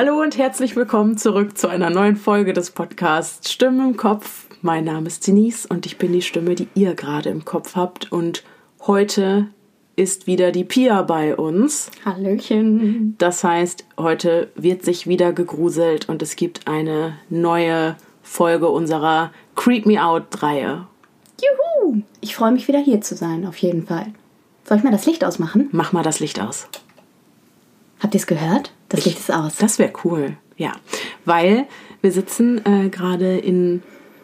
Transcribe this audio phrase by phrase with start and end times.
[0.00, 4.46] Hallo und herzlich willkommen zurück zu einer neuen Folge des Podcasts Stimmen im Kopf.
[4.62, 8.12] Mein Name ist Denise und ich bin die Stimme, die ihr gerade im Kopf habt.
[8.12, 8.44] Und
[8.86, 9.48] heute
[9.96, 11.90] ist wieder die Pia bei uns.
[12.04, 13.16] Hallöchen.
[13.18, 19.84] Das heißt, heute wird sich wieder gegruselt und es gibt eine neue Folge unserer Creep
[19.84, 20.86] Me Out-Reihe.
[21.42, 22.02] Juhu!
[22.20, 24.06] Ich freue mich wieder hier zu sein, auf jeden Fall.
[24.62, 25.68] Soll ich mal das Licht ausmachen?
[25.72, 26.68] Mach mal das Licht aus.
[27.98, 28.70] Habt ihr es gehört?
[28.88, 29.56] Das Licht ist aus.
[29.56, 30.72] Das wäre cool, ja.
[31.24, 31.66] Weil
[32.00, 33.82] wir sitzen äh, gerade in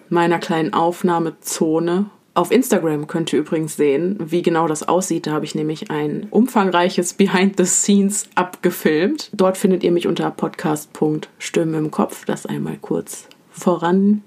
[0.08, 2.10] meiner kleinen Aufnahmezone.
[2.34, 5.26] Auf Instagram könnt ihr übrigens sehen, wie genau das aussieht.
[5.26, 9.30] Da habe ich nämlich ein umfangreiches Behind the Scenes abgefilmt.
[9.32, 12.24] Dort findet ihr mich unter podcast.stimme im Kopf.
[12.24, 14.24] Das einmal kurz voran.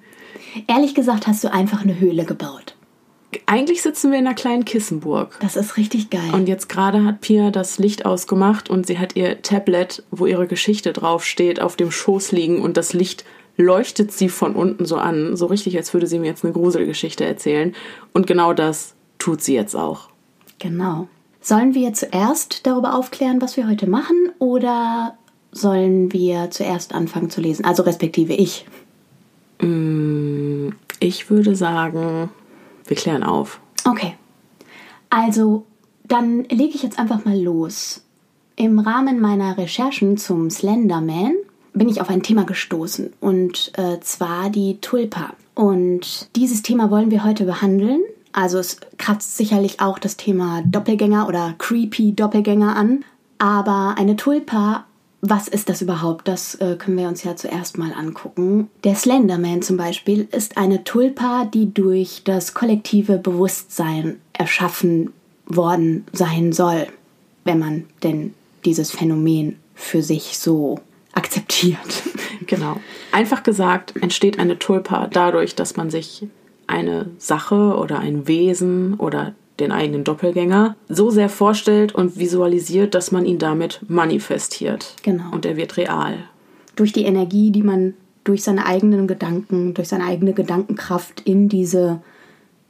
[0.68, 2.77] Ehrlich gesagt hast du einfach eine Höhle gebaut.
[3.46, 5.38] Eigentlich sitzen wir in einer kleinen Kissenburg.
[5.40, 6.30] Das ist richtig geil.
[6.34, 10.48] Und jetzt gerade hat Pia das Licht ausgemacht und sie hat ihr Tablet, wo ihre
[10.48, 13.26] Geschichte draufsteht, auf dem Schoß liegen und das Licht
[13.58, 17.26] leuchtet sie von unten so an, so richtig, als würde sie mir jetzt eine Gruselgeschichte
[17.26, 17.74] erzählen.
[18.14, 20.10] Und genau das tut sie jetzt auch.
[20.60, 21.08] Genau.
[21.42, 25.18] Sollen wir zuerst darüber aufklären, was wir heute machen, oder
[25.52, 27.66] sollen wir zuerst anfangen zu lesen?
[27.66, 28.66] Also respektive ich.
[29.62, 30.70] Mm,
[31.00, 32.30] ich würde sagen,
[32.90, 33.60] wir klären auf.
[33.86, 34.16] Okay.
[35.10, 35.66] Also,
[36.06, 38.04] dann lege ich jetzt einfach mal los.
[38.56, 41.36] Im Rahmen meiner Recherchen zum Slenderman
[41.74, 45.34] bin ich auf ein Thema gestoßen und äh, zwar die Tulpa.
[45.54, 48.02] Und dieses Thema wollen wir heute behandeln.
[48.32, 53.04] Also es kratzt sicherlich auch das Thema Doppelgänger oder creepy Doppelgänger an.
[53.38, 54.86] Aber eine Tulpa,
[55.30, 56.28] was ist das überhaupt?
[56.28, 58.70] Das äh, können wir uns ja zuerst mal angucken.
[58.84, 65.14] Der Slenderman zum Beispiel ist eine Tulpa, die durch das kollektive Bewusstsein erschaffen
[65.46, 66.88] worden sein soll,
[67.44, 68.34] wenn man denn
[68.66, 70.80] dieses Phänomen für sich so
[71.14, 71.78] akzeptiert.
[72.46, 72.80] Genau.
[73.12, 76.28] Einfach gesagt, entsteht eine Tulpa dadurch, dass man sich
[76.68, 83.12] eine Sache oder ein Wesen oder den eigenen Doppelgänger so sehr vorstellt und visualisiert, dass
[83.12, 84.96] man ihn damit manifestiert.
[85.04, 85.32] Genau.
[85.32, 86.16] Und er wird real.
[86.76, 92.02] Durch die Energie, die man durch seine eigenen Gedanken, durch seine eigene Gedankenkraft in diese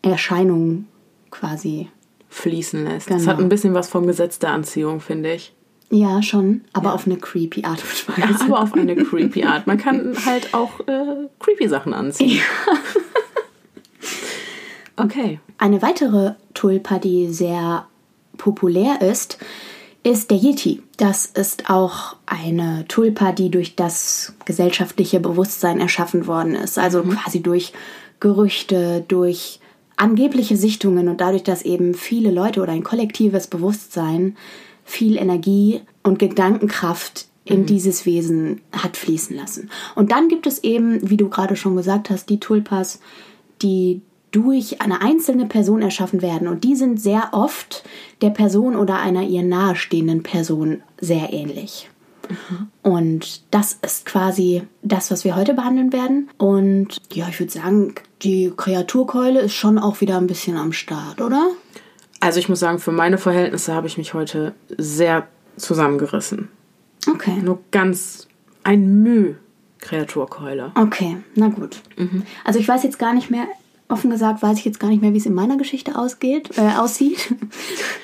[0.01, 0.85] Erscheinung
[1.31, 1.89] quasi
[2.29, 3.07] fließen lässt.
[3.07, 3.19] Genau.
[3.19, 5.53] Das hat ein bisschen was vom Gesetz der Anziehung, finde ich.
[5.89, 8.33] Ja, schon, aber auf eine creepy Art und Weise.
[8.33, 9.67] Ja, aber auf eine creepy Art.
[9.67, 12.41] Man kann halt auch äh, creepy Sachen anziehen.
[14.97, 15.39] Okay.
[15.57, 17.87] Eine weitere Tulpa, die sehr
[18.37, 19.37] populär ist,
[20.03, 20.81] ist der Yeti.
[20.97, 26.79] Das ist auch eine Tulpa, die durch das gesellschaftliche Bewusstsein erschaffen worden ist.
[26.79, 27.73] Also quasi durch
[28.19, 29.59] Gerüchte, durch
[29.97, 34.35] angebliche Sichtungen und dadurch, dass eben viele Leute oder ein kollektives Bewusstsein
[34.83, 39.69] viel Energie und Gedankenkraft in dieses Wesen hat fließen lassen.
[39.95, 42.99] Und dann gibt es eben, wie du gerade schon gesagt hast, die Tulpas,
[43.61, 44.01] die
[44.31, 46.47] durch eine einzelne Person erschaffen werden.
[46.47, 47.83] Und die sind sehr oft
[48.21, 51.89] der Person oder einer ihr nahestehenden Person sehr ähnlich.
[52.83, 56.29] Und das ist quasi das, was wir heute behandeln werden.
[56.37, 61.21] Und ja, ich würde sagen, die Kreaturkeule ist schon auch wieder ein bisschen am Start,
[61.21, 61.47] oder?
[62.19, 66.49] Also ich muss sagen, für meine Verhältnisse habe ich mich heute sehr zusammengerissen.
[67.09, 67.37] Okay.
[67.41, 68.27] Nur ganz
[68.63, 69.35] ein Müh
[69.79, 70.71] Kreaturkeule.
[70.75, 71.81] Okay, na gut.
[72.43, 73.47] Also ich weiß jetzt gar nicht mehr,
[73.89, 76.77] offen gesagt, weiß ich jetzt gar nicht mehr, wie es in meiner Geschichte ausgeht, äh,
[76.77, 77.33] aussieht.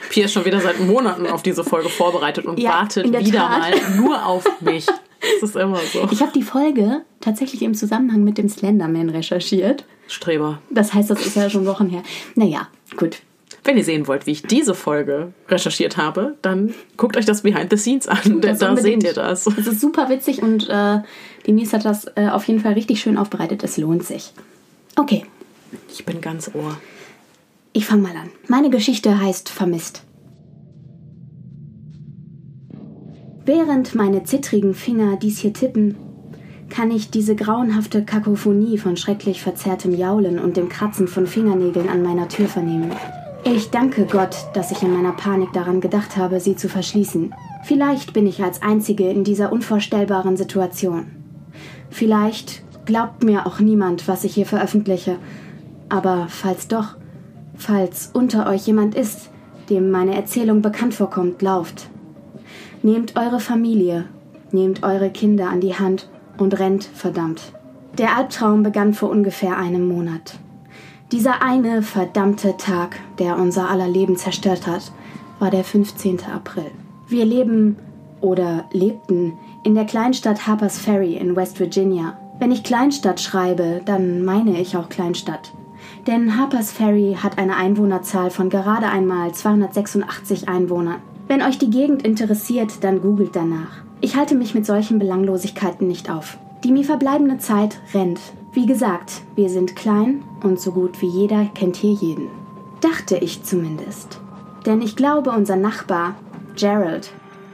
[0.09, 3.59] Pia ist schon wieder seit Monaten auf diese Folge vorbereitet und Ja, wartet wieder Tat.
[3.59, 4.85] mal nur auf mich.
[5.41, 6.07] Das ist immer so.
[6.11, 9.85] Ich habe die Folge tatsächlich im Zusammenhang mit dem Slenderman recherchiert.
[10.07, 10.59] Streber.
[10.69, 12.03] Das heißt, das ist ja schon Wochen her.
[12.35, 12.67] Naja,
[12.97, 13.19] gut.
[13.65, 17.69] Wenn ihr sehen wollt, wie ich diese Folge recherchiert habe, dann guckt euch das Behind
[17.69, 18.19] the Scenes an.
[18.25, 19.03] Denn das da unbedingt.
[19.03, 19.47] seht ihr das.
[19.47, 20.99] Es ist super witzig und äh,
[21.47, 23.63] Denise hat das äh, auf jeden Fall richtig schön aufbereitet.
[23.63, 24.33] Es lohnt sich.
[24.97, 25.25] Okay,
[25.89, 26.77] Ich bin ganz ohr.
[27.73, 28.29] ich fange mal an.
[28.47, 30.03] Meine Geschichte heißt Vermisst.
[33.45, 35.95] Während meine zittrigen Finger dies hier tippen,
[36.69, 42.01] kann ich diese grauenhafte Kakophonie von schrecklich verzerrtem Jaulen und dem Kratzen von Fingernägeln an
[42.01, 42.91] meiner Tür vernehmen.
[43.43, 47.35] Ich danke Gott, dass ich in meiner Panik daran gedacht habe, sie zu verschließen.
[47.65, 51.07] Vielleicht bin ich als Einzige in dieser unvorstellbaren Situation.
[51.89, 55.17] Vielleicht glaubt mir auch niemand, was ich hier veröffentliche.
[55.89, 56.95] Aber falls doch,
[57.55, 59.29] falls unter euch jemand ist,
[59.69, 61.89] dem meine Erzählung bekannt vorkommt, lauft.
[62.81, 64.05] Nehmt eure Familie,
[64.51, 67.53] nehmt eure Kinder an die Hand und rennt, verdammt.
[67.97, 70.39] Der Albtraum begann vor ungefähr einem Monat.
[71.11, 74.91] Dieser eine verdammte Tag, der unser aller Leben zerstört hat,
[75.39, 76.25] war der 15.
[76.25, 76.71] April.
[77.07, 77.77] Wir leben
[78.19, 79.33] oder lebten
[79.63, 82.17] in der Kleinstadt Harpers Ferry in West Virginia.
[82.39, 85.53] Wenn ich Kleinstadt schreibe, dann meine ich auch Kleinstadt.
[86.07, 91.01] Denn Harpers Ferry hat eine Einwohnerzahl von gerade einmal 286 Einwohnern.
[91.27, 93.83] Wenn euch die Gegend interessiert, dann googelt danach.
[94.01, 96.37] Ich halte mich mit solchen Belanglosigkeiten nicht auf.
[96.65, 98.19] Die mir verbleibende Zeit rennt.
[98.51, 102.27] Wie gesagt, wir sind klein und so gut wie jeder kennt hier jeden.
[102.81, 104.19] Dachte ich zumindest.
[104.65, 106.15] Denn ich glaube, unser Nachbar,
[106.57, 107.13] Gerald,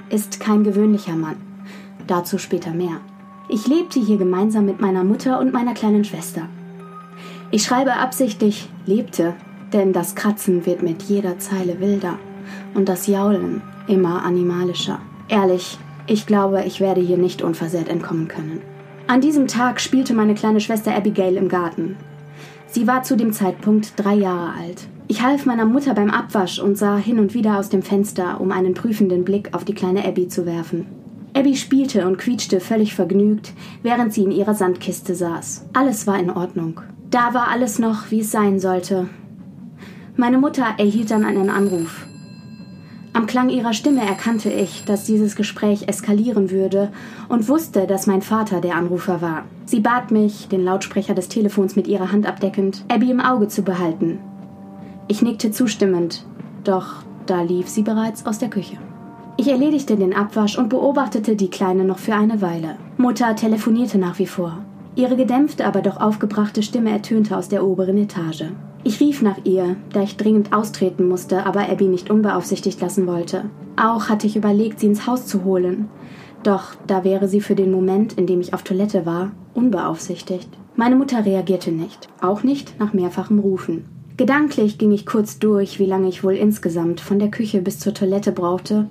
[0.09, 1.37] ist kein gewöhnlicher Mann.
[2.07, 2.99] Dazu später mehr.
[3.47, 6.49] Ich lebte hier gemeinsam mit meiner Mutter und meiner kleinen Schwester.
[7.51, 9.33] Ich schreibe absichtlich lebte,
[9.73, 12.19] denn das Kratzen wird mit jeder Zeile wilder
[12.75, 14.99] und das Jaulen immer animalischer.
[15.29, 18.61] Ehrlich, ich glaube, ich werde hier nicht unversehrt entkommen können.
[19.07, 21.97] An diesem Tag spielte meine kleine Schwester Abigail im Garten.
[22.67, 24.87] Sie war zu dem Zeitpunkt drei Jahre alt.
[25.07, 28.51] Ich half meiner Mutter beim Abwasch und sah hin und wieder aus dem Fenster, um
[28.51, 30.85] einen prüfenden Blick auf die kleine Abby zu werfen.
[31.35, 35.65] Abby spielte und quietschte völlig vergnügt, während sie in ihrer Sandkiste saß.
[35.73, 36.81] Alles war in Ordnung.
[37.09, 39.09] Da war alles noch, wie es sein sollte.
[40.15, 42.05] Meine Mutter erhielt dann einen Anruf.
[43.13, 46.91] Am Klang ihrer Stimme erkannte ich, dass dieses Gespräch eskalieren würde
[47.27, 49.45] und wusste, dass mein Vater der Anrufer war.
[49.65, 53.63] Sie bat mich, den Lautsprecher des Telefons mit ihrer Hand abdeckend, Abby im Auge zu
[53.63, 54.19] behalten.
[55.07, 56.23] Ich nickte zustimmend,
[56.63, 58.77] doch da lief sie bereits aus der Küche.
[59.37, 62.75] Ich erledigte den Abwasch und beobachtete die Kleine noch für eine Weile.
[62.97, 64.59] Mutter telefonierte nach wie vor.
[64.99, 68.43] Ihre gedämpfte, aber doch aufgebrachte Stimme ertönte aus der oberen Etage.
[68.83, 73.45] Ich rief nach ihr, da ich dringend austreten musste, aber Abby nicht unbeaufsichtigt lassen wollte.
[73.81, 75.87] Auch hatte ich überlegt, sie ins Haus zu holen.
[76.43, 80.49] Doch da wäre sie für den Moment, in dem ich auf Toilette war, unbeaufsichtigt.
[80.75, 83.85] Meine Mutter reagierte nicht, auch nicht nach mehrfachem Rufen.
[84.19, 87.93] Gedanklich ging ich kurz durch, wie lange ich wohl insgesamt von der Küche bis zur
[87.93, 88.89] Toilette brauchte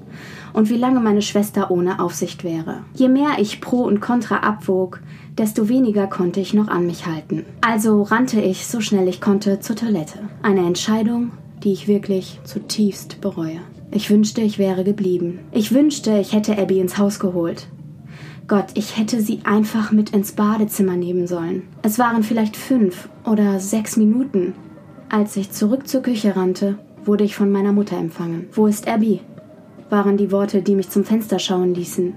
[0.55, 2.85] und wie lange meine Schwester ohne Aufsicht wäre.
[2.95, 5.01] Je mehr ich Pro und Contra abwog,
[5.39, 7.47] desto weniger konnte ich noch an mich halten.
[7.61, 10.19] Also rannte ich so schnell ich konnte zur Toilette.
[10.43, 11.33] Eine Entscheidung,
[11.63, 13.61] die ich wirklich zutiefst bereue.
[13.91, 15.39] Ich wünschte, ich wäre geblieben.
[15.53, 17.69] Ich wünschte, ich hätte Abby ins Haus geholt.
[18.47, 21.63] Gott, ich hätte sie einfach mit ins Badezimmer nehmen sollen.
[21.83, 24.55] Es waren vielleicht fünf oder sechs Minuten.
[25.09, 28.49] Als ich zurück zur Küche rannte, wurde ich von meiner Mutter empfangen.
[28.53, 29.21] Wo ist Abby?
[29.91, 32.15] waren die Worte, die mich zum Fenster schauen ließen.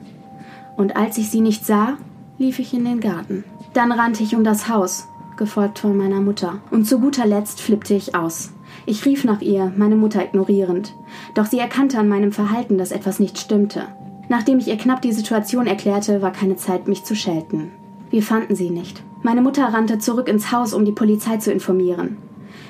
[0.77, 1.97] Und als ich sie nicht sah,
[2.37, 3.43] lief ich in den Garten.
[3.73, 5.07] Dann rannte ich um das Haus,
[5.37, 6.59] gefolgt von meiner Mutter.
[6.71, 8.51] Und zu guter Letzt flippte ich aus.
[8.85, 10.93] Ich rief nach ihr, meine Mutter ignorierend.
[11.33, 13.87] Doch sie erkannte an meinem Verhalten, dass etwas nicht stimmte.
[14.29, 17.71] Nachdem ich ihr knapp die Situation erklärte, war keine Zeit, mich zu schelten.
[18.09, 19.03] Wir fanden sie nicht.
[19.23, 22.17] Meine Mutter rannte zurück ins Haus, um die Polizei zu informieren.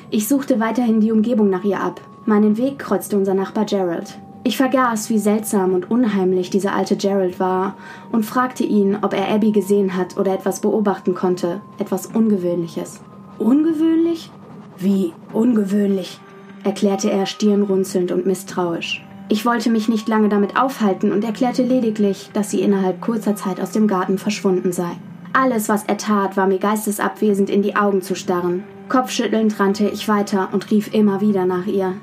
[0.09, 2.01] Ich suchte weiterhin die Umgebung nach ihr ab.
[2.25, 4.19] Meinen Weg kreuzte unser Nachbar Gerald.
[4.43, 7.75] Ich vergaß, wie seltsam und unheimlich dieser alte Gerald war
[8.11, 13.01] und fragte ihn, ob er Abby gesehen hat oder etwas beobachten konnte, etwas Ungewöhnliches.
[13.37, 14.31] Ungewöhnlich?
[14.77, 16.19] Wie ungewöhnlich?
[16.63, 19.03] erklärte er stirnrunzelnd und misstrauisch.
[19.29, 23.61] Ich wollte mich nicht lange damit aufhalten und erklärte lediglich, dass sie innerhalb kurzer Zeit
[23.61, 24.91] aus dem Garten verschwunden sei.
[25.33, 28.63] Alles, was er tat, war mir geistesabwesend in die Augen zu starren.
[28.89, 31.93] Kopfschüttelnd rannte ich weiter und rief immer wieder nach ihr.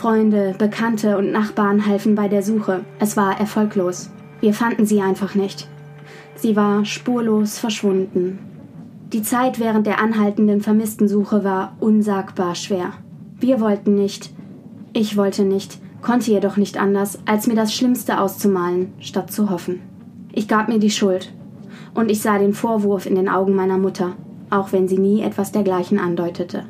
[0.00, 2.86] Freunde, Bekannte und Nachbarn halfen bei der Suche.
[2.98, 4.08] Es war erfolglos.
[4.40, 5.68] Wir fanden sie einfach nicht.
[6.36, 8.38] Sie war spurlos verschwunden.
[9.12, 12.94] Die Zeit während der anhaltenden Vermisstensuche war unsagbar schwer.
[13.40, 14.30] Wir wollten nicht,
[14.94, 19.82] ich wollte nicht, konnte jedoch nicht anders, als mir das Schlimmste auszumalen, statt zu hoffen.
[20.32, 21.30] Ich gab mir die Schuld.
[21.92, 24.14] Und ich sah den Vorwurf in den Augen meiner Mutter,
[24.48, 26.64] auch wenn sie nie etwas dergleichen andeutete.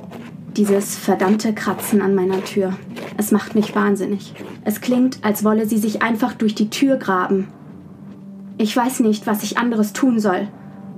[0.57, 2.73] Dieses verdammte Kratzen an meiner Tür.
[3.17, 4.35] Es macht mich wahnsinnig.
[4.65, 7.47] Es klingt, als wolle sie sich einfach durch die Tür graben.
[8.59, 10.49] Ich weiß nicht, was ich anderes tun soll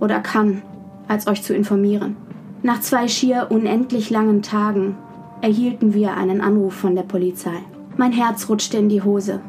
[0.00, 0.62] oder kann,
[1.06, 2.16] als euch zu informieren.
[2.62, 4.96] Nach zwei schier unendlich langen Tagen
[5.42, 7.58] erhielten wir einen Anruf von der Polizei.
[7.98, 9.40] Mein Herz rutschte in die Hose.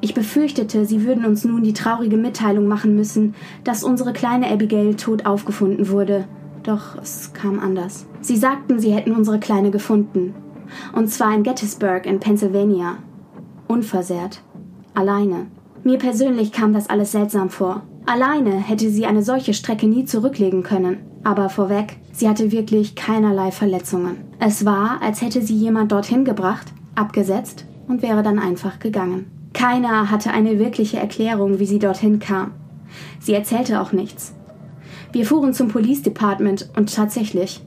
[0.00, 4.94] Ich befürchtete, sie würden uns nun die traurige Mitteilung machen müssen, dass unsere kleine Abigail
[4.94, 6.24] tot aufgefunden wurde
[6.66, 8.06] doch es kam anders.
[8.26, 10.34] Sie sagten, sie hätten unsere Kleine gefunden.
[10.92, 12.96] Und zwar in Gettysburg in Pennsylvania.
[13.68, 14.42] Unversehrt.
[14.94, 15.46] Alleine.
[15.84, 17.82] Mir persönlich kam das alles seltsam vor.
[18.04, 20.96] Alleine hätte sie eine solche Strecke nie zurücklegen können.
[21.22, 24.16] Aber vorweg, sie hatte wirklich keinerlei Verletzungen.
[24.40, 26.66] Es war, als hätte sie jemand dorthin gebracht,
[26.96, 29.30] abgesetzt und wäre dann einfach gegangen.
[29.52, 32.50] Keiner hatte eine wirkliche Erklärung, wie sie dorthin kam.
[33.20, 34.34] Sie erzählte auch nichts.
[35.12, 37.62] Wir fuhren zum Police Department und tatsächlich,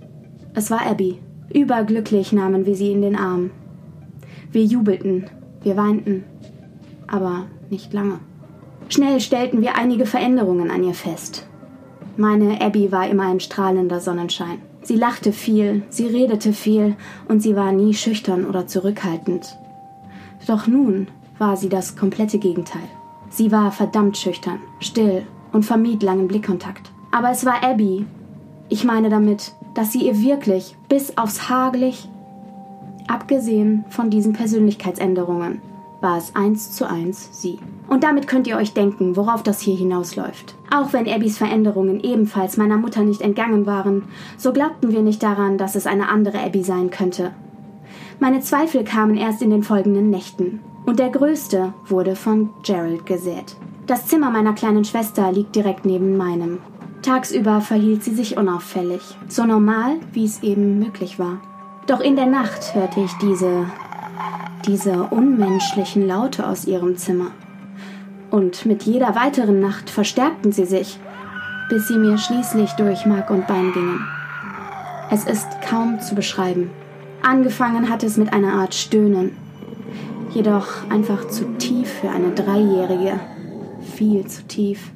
[0.53, 1.20] es war Abby.
[1.53, 3.51] Überglücklich nahmen wir sie in den Arm.
[4.51, 5.25] Wir jubelten,
[5.63, 6.24] wir weinten,
[7.08, 8.20] aber nicht lange.
[8.89, 11.48] Schnell stellten wir einige Veränderungen an ihr fest.
[12.18, 14.60] Meine Abby war immer ein strahlender Sonnenschein.
[14.82, 16.96] Sie lachte viel, sie redete viel
[17.27, 19.56] und sie war nie schüchtern oder zurückhaltend.
[20.48, 22.89] Doch nun war sie das komplette Gegenteil.
[23.29, 26.91] Sie war verdammt schüchtern, still und vermied langen Blickkontakt.
[27.12, 28.06] Aber es war Abby.
[28.70, 32.09] Ich meine damit, dass sie ihr wirklich bis aufs Hagelig,
[33.07, 35.62] abgesehen von diesen Persönlichkeitsänderungen,
[36.01, 37.59] war es eins zu eins sie.
[37.88, 40.55] Und damit könnt ihr euch denken, worauf das hier hinausläuft.
[40.69, 44.03] Auch wenn Abbys Veränderungen ebenfalls meiner Mutter nicht entgangen waren,
[44.36, 47.31] so glaubten wir nicht daran, dass es eine andere Abby sein könnte.
[48.19, 50.59] Meine Zweifel kamen erst in den folgenden Nächten.
[50.86, 53.55] Und der größte wurde von Gerald gesät.
[53.88, 56.57] Das Zimmer meiner kleinen Schwester liegt direkt neben meinem.
[57.01, 61.39] Tagsüber verhielt sie sich unauffällig, so normal, wie es eben möglich war.
[61.88, 63.65] Doch in der Nacht hörte ich diese,
[64.68, 67.32] diese unmenschlichen Laute aus ihrem Zimmer.
[68.32, 71.00] Und mit jeder weiteren Nacht verstärkten sie sich,
[71.70, 74.06] bis sie mir schließlich durch Mark und Bein gingen.
[75.10, 76.70] Es ist kaum zu beschreiben.
[77.22, 79.36] Angefangen hat es mit einer Art Stöhnen,
[80.32, 83.20] jedoch einfach zu tief für eine Dreijährige,
[83.96, 84.91] viel zu tief.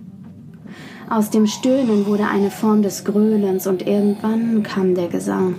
[1.10, 5.56] Aus dem Stöhnen wurde eine Form des Gröhlens und irgendwann kam der Gesang.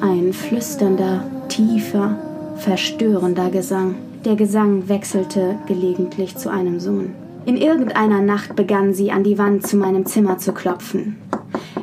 [0.00, 2.16] Ein flüsternder, tiefer,
[2.56, 3.96] verstörender Gesang.
[4.24, 7.14] Der Gesang wechselte gelegentlich zu einem Sohn.
[7.46, 11.16] In irgendeiner Nacht begann sie an die Wand zu meinem Zimmer zu klopfen.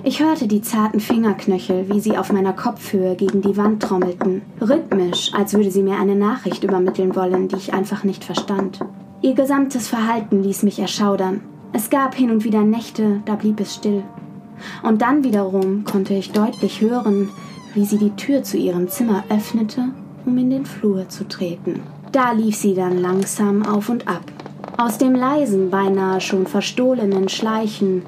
[0.03, 5.31] Ich hörte die zarten Fingerknöchel, wie sie auf meiner Kopfhöhe gegen die Wand trommelten, rhythmisch,
[5.33, 8.79] als würde sie mir eine Nachricht übermitteln wollen, die ich einfach nicht verstand.
[9.21, 11.41] Ihr gesamtes Verhalten ließ mich erschaudern.
[11.75, 14.01] Es gab hin und wieder Nächte, da blieb es still.
[14.81, 17.31] Und dann wiederum konnte ich deutlich hören,
[17.73, 19.89] wie sie die Tür zu ihrem Zimmer öffnete,
[20.25, 21.81] um in den Flur zu treten.
[22.13, 24.23] Da lief sie dann langsam auf und ab.
[24.77, 28.03] Aus dem leisen, beinahe schon verstohlenen Schleichen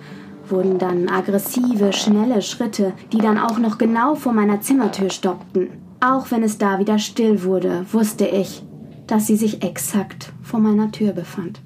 [0.48, 5.68] wurden dann aggressive, schnelle Schritte, die dann auch noch genau vor meiner Zimmertür stoppten.
[6.00, 8.64] Auch wenn es da wieder still wurde, wusste ich,
[9.08, 11.60] dass sie sich exakt vor meiner Tür befand.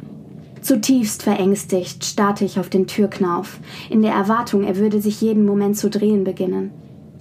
[0.62, 5.76] Zutiefst verängstigt starrte ich auf den Türknauf, in der Erwartung, er würde sich jeden Moment
[5.76, 6.72] zu drehen beginnen.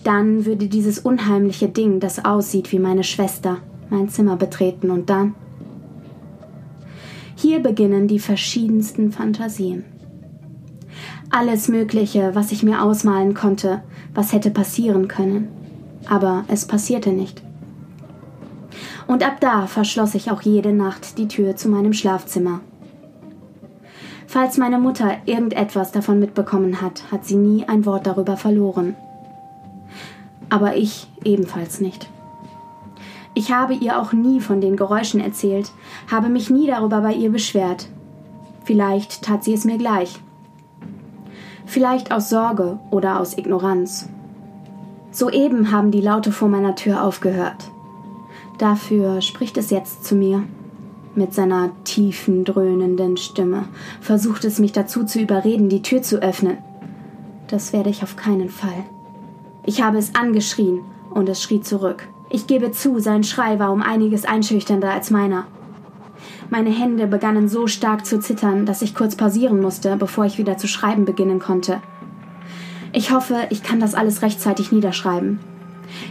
[0.05, 5.35] Dann würde dieses unheimliche Ding, das aussieht wie meine Schwester, mein Zimmer betreten und dann.
[7.35, 9.85] Hier beginnen die verschiedensten Fantasien.
[11.31, 13.83] Alles Mögliche, was ich mir ausmalen konnte,
[14.15, 15.49] was hätte passieren können.
[16.07, 17.43] Aber es passierte nicht.
[19.07, 22.61] Und ab da verschloss ich auch jede Nacht die Tür zu meinem Schlafzimmer.
[24.31, 28.95] Falls meine Mutter irgendetwas davon mitbekommen hat, hat sie nie ein Wort darüber verloren.
[30.49, 32.09] Aber ich ebenfalls nicht.
[33.35, 35.73] Ich habe ihr auch nie von den Geräuschen erzählt,
[36.09, 37.89] habe mich nie darüber bei ihr beschwert.
[38.63, 40.21] Vielleicht tat sie es mir gleich.
[41.67, 44.09] Vielleicht aus Sorge oder aus Ignoranz.
[45.11, 47.73] Soeben haben die Laute vor meiner Tür aufgehört.
[48.59, 50.45] Dafür spricht es jetzt zu mir.
[51.15, 53.65] Mit seiner tiefen, dröhnenden Stimme
[54.01, 56.59] versucht es mich dazu zu überreden, die Tür zu öffnen.
[57.49, 58.85] Das werde ich auf keinen Fall.
[59.67, 62.09] Ich habe es angeschrien und es schrie zurück.
[62.31, 65.47] Ich gebe zu, sein Schrei war um einiges einschüchternder als meiner.
[66.49, 70.59] Meine Hände begannen so stark zu zittern, dass ich kurz pausieren musste, bevor ich wieder
[70.59, 71.81] zu schreiben beginnen konnte.
[72.93, 75.41] Ich hoffe, ich kann das alles rechtzeitig niederschreiben.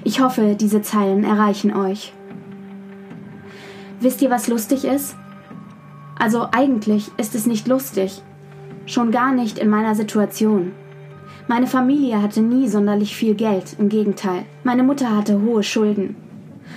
[0.04, 2.14] Ich hoffe, diese Zeilen erreichen euch.
[4.02, 5.16] Wisst ihr, was lustig ist?
[6.18, 8.22] Also eigentlich ist es nicht lustig.
[8.86, 10.72] Schon gar nicht in meiner Situation.
[11.48, 14.44] Meine Familie hatte nie sonderlich viel Geld, im Gegenteil.
[14.64, 16.16] Meine Mutter hatte hohe Schulden.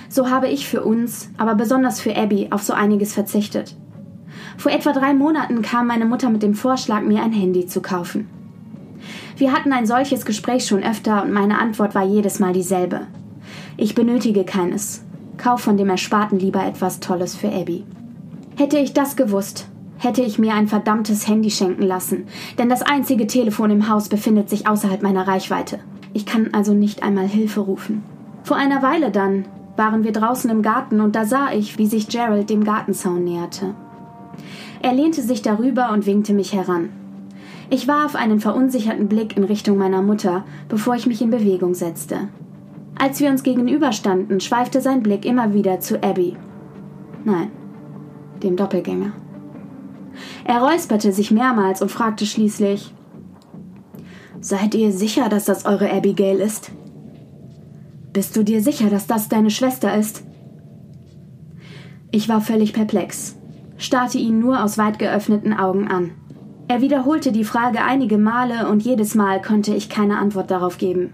[0.08, 3.76] So habe ich für uns, aber besonders für Abby, auf so einiges verzichtet.
[4.56, 8.28] Vor etwa drei Monaten kam meine Mutter mit dem Vorschlag, mir ein Handy zu kaufen.
[9.36, 13.06] Wir hatten ein solches Gespräch schon öfter und meine Antwort war jedes Mal dieselbe.
[13.76, 15.04] Ich benötige keines.
[15.42, 17.84] Kauf von dem Ersparten lieber etwas Tolles für Abby.
[18.56, 19.66] Hätte ich das gewusst,
[19.98, 22.26] hätte ich mir ein verdammtes Handy schenken lassen,
[22.58, 25.80] denn das einzige Telefon im Haus befindet sich außerhalb meiner Reichweite.
[26.12, 28.04] Ich kann also nicht einmal Hilfe rufen.
[28.44, 29.46] Vor einer Weile dann
[29.76, 33.74] waren wir draußen im Garten und da sah ich, wie sich Gerald dem Gartenzaun näherte.
[34.80, 36.90] Er lehnte sich darüber und winkte mich heran.
[37.68, 42.28] Ich warf einen verunsicherten Blick in Richtung meiner Mutter, bevor ich mich in Bewegung setzte.
[43.02, 46.36] Als wir uns gegenüberstanden, schweifte sein Blick immer wieder zu Abby.
[47.24, 47.50] Nein,
[48.40, 49.10] dem Doppelgänger.
[50.44, 52.94] Er räusperte sich mehrmals und fragte schließlich
[54.40, 56.70] Seid ihr sicher, dass das eure Abigail ist?
[58.12, 60.22] Bist du dir sicher, dass das deine Schwester ist?
[62.12, 63.34] Ich war völlig perplex.
[63.78, 66.12] starrte ihn nur aus weit geöffneten Augen an.
[66.68, 71.12] Er wiederholte die Frage einige Male und jedes Mal konnte ich keine Antwort darauf geben.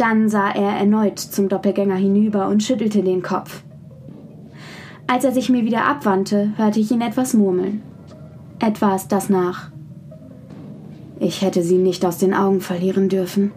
[0.00, 3.62] Dann sah er erneut zum Doppelgänger hinüber und schüttelte den Kopf.
[5.06, 7.82] Als er sich mir wieder abwandte, hörte ich ihn etwas murmeln.
[8.60, 9.70] Etwas, das nach.
[11.18, 13.52] Ich hätte sie nicht aus den Augen verlieren dürfen.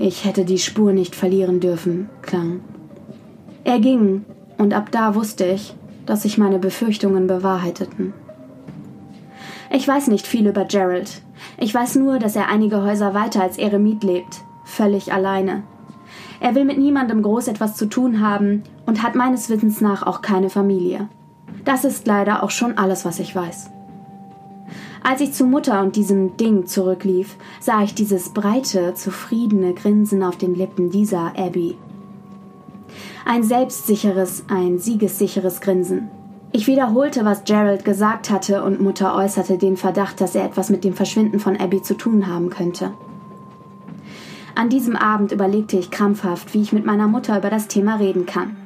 [0.00, 2.58] Ich hätte die Spur nicht verlieren dürfen, klang.
[3.62, 4.24] Er ging,
[4.56, 5.72] und ab da wusste ich,
[6.04, 8.12] dass sich meine Befürchtungen bewahrheiteten.
[9.70, 11.22] Ich weiß nicht viel über Gerald.
[11.60, 15.62] Ich weiß nur, dass er einige Häuser weiter als Eremit lebt, völlig alleine.
[16.40, 20.22] Er will mit niemandem groß etwas zu tun haben und hat meines Wissens nach auch
[20.22, 21.08] keine Familie.
[21.64, 23.70] Das ist leider auch schon alles, was ich weiß.
[25.02, 30.36] Als ich zu Mutter und diesem Ding zurücklief, sah ich dieses breite, zufriedene Grinsen auf
[30.36, 31.76] den Lippen dieser Abby.
[33.24, 36.10] Ein selbstsicheres, ein siegessicheres Grinsen.
[36.52, 40.82] Ich wiederholte, was Gerald gesagt hatte, und Mutter äußerte den Verdacht, dass er etwas mit
[40.84, 42.92] dem Verschwinden von Abby zu tun haben könnte.
[44.58, 48.26] An diesem Abend überlegte ich krampfhaft, wie ich mit meiner Mutter über das Thema reden
[48.26, 48.56] kann.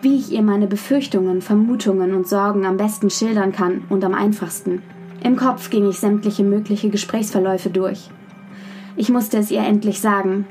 [0.00, 4.80] Wie ich ihr meine Befürchtungen, Vermutungen und Sorgen am besten schildern kann und am einfachsten.
[5.22, 8.08] Im Kopf ging ich sämtliche mögliche Gesprächsverläufe durch.
[8.96, 10.46] Ich musste es ihr endlich sagen.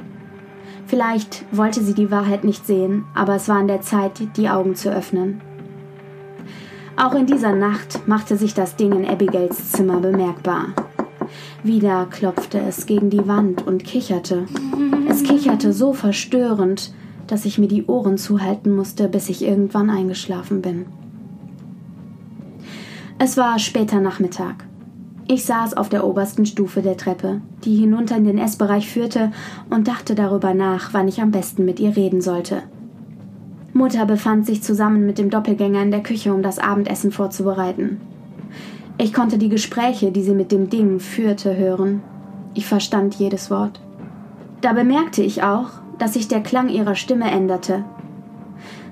[0.85, 4.75] Vielleicht wollte sie die Wahrheit nicht sehen, aber es war an der Zeit, die Augen
[4.75, 5.41] zu öffnen.
[6.95, 10.75] Auch in dieser Nacht machte sich das Ding in Abigails Zimmer bemerkbar.
[11.63, 14.45] Wieder klopfte es gegen die Wand und kicherte.
[15.09, 16.93] Es kicherte so verstörend,
[17.27, 20.86] dass ich mir die Ohren zuhalten musste, bis ich irgendwann eingeschlafen bin.
[23.19, 24.65] Es war später Nachmittag.
[25.27, 29.31] Ich saß auf der obersten Stufe der Treppe, die hinunter in den Essbereich führte,
[29.69, 32.63] und dachte darüber nach, wann ich am besten mit ihr reden sollte.
[33.74, 38.01] Mutter befand sich zusammen mit dem Doppelgänger in der Küche, um das Abendessen vorzubereiten.
[39.01, 42.03] Ich konnte die Gespräche, die sie mit dem Ding führte, hören.
[42.53, 43.79] Ich verstand jedes Wort.
[44.62, 47.85] Da bemerkte ich auch, dass sich der Klang ihrer Stimme änderte.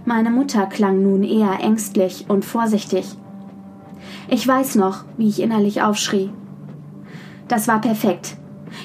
[0.05, 3.17] Meine Mutter klang nun eher ängstlich und vorsichtig,
[4.29, 6.29] ich weiß noch, wie ich innerlich aufschrie.
[7.47, 8.37] Das war perfekt.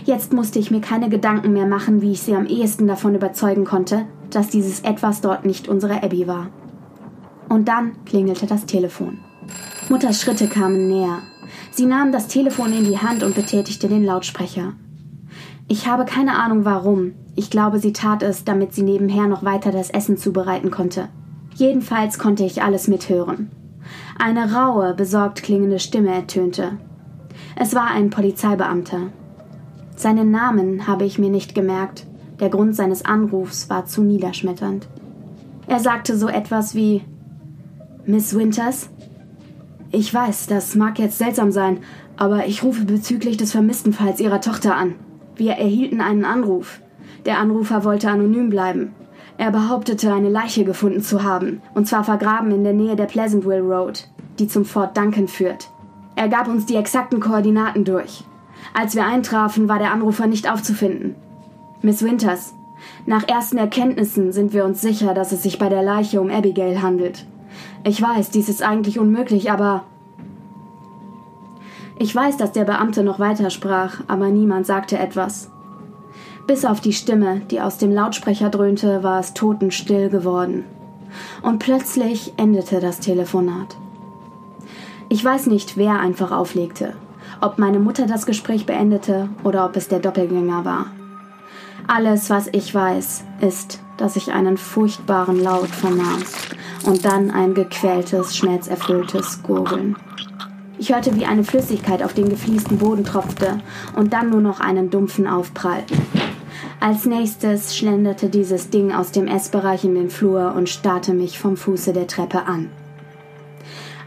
[0.05, 3.65] Jetzt musste ich mir keine Gedanken mehr machen, wie ich sie am ehesten davon überzeugen
[3.65, 6.49] konnte, dass dieses etwas dort nicht unsere Abby war.
[7.49, 9.19] Und dann klingelte das Telefon.
[9.89, 11.19] Mutters Schritte kamen näher.
[11.71, 14.75] Sie nahm das Telefon in die Hand und betätigte den Lautsprecher.
[15.69, 17.13] Ich habe keine Ahnung warum.
[17.35, 21.09] Ich glaube, sie tat es, damit sie nebenher noch weiter das Essen zubereiten konnte.
[21.55, 23.51] Jedenfalls konnte ich alles mithören.
[24.19, 26.79] Eine raue, besorgt klingende Stimme ertönte.
[27.57, 29.09] Es war ein Polizeibeamter.
[29.97, 32.07] Seinen Namen habe ich mir nicht gemerkt.
[32.41, 34.87] Der Grund seines Anrufs war zu niederschmetternd.
[35.67, 37.03] Er sagte so etwas wie
[38.05, 38.89] Miss Winters?
[39.95, 41.81] Ich weiß, das mag jetzt seltsam sein,
[42.17, 44.95] aber ich rufe bezüglich des vermissten Falls Ihrer Tochter an.
[45.37, 46.81] Wir erhielten einen Anruf.
[47.27, 48.95] Der Anrufer wollte anonym bleiben.
[49.37, 53.61] Er behauptete, eine Leiche gefunden zu haben, und zwar vergraben in der Nähe der Pleasantville
[53.61, 55.69] Road, die zum Fort Duncan führt.
[56.17, 58.25] Er gab uns die exakten Koordinaten durch.
[58.73, 61.17] Als wir eintrafen, war der Anrufer nicht aufzufinden.
[61.83, 62.55] Miss Winters,
[63.05, 66.81] nach ersten Erkenntnissen sind wir uns sicher, dass es sich bei der Leiche um Abigail
[66.81, 67.27] handelt.
[67.85, 69.85] Ich weiß, dies ist eigentlich unmöglich, aber.
[71.99, 75.51] Ich weiß, dass der Beamte noch weitersprach, aber niemand sagte etwas.
[76.47, 80.65] Bis auf die Stimme, die aus dem Lautsprecher dröhnte, war es totenstill geworden.
[81.43, 83.77] Und plötzlich endete das Telefonat.
[85.09, 86.95] Ich weiß nicht, wer einfach auflegte,
[87.41, 90.87] ob meine Mutter das Gespräch beendete oder ob es der Doppelgänger war.
[91.87, 96.23] Alles, was ich weiß, ist, dass ich einen furchtbaren Laut vernahm
[96.85, 99.97] und dann ein gequältes, schmerzerfülltes Gurgeln.
[100.79, 103.61] Ich hörte, wie eine Flüssigkeit auf den gefliesten Boden tropfte
[103.95, 105.85] und dann nur noch einen dumpfen Aufprall.
[106.81, 111.57] Als nächstes schlenderte dieses Ding aus dem Essbereich in den Flur und starrte mich vom
[111.57, 112.71] Fuße der Treppe an.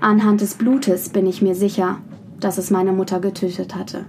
[0.01, 1.99] Anhand des Blutes bin ich mir sicher,
[2.41, 4.05] dass es meine Mutter getötet hatte.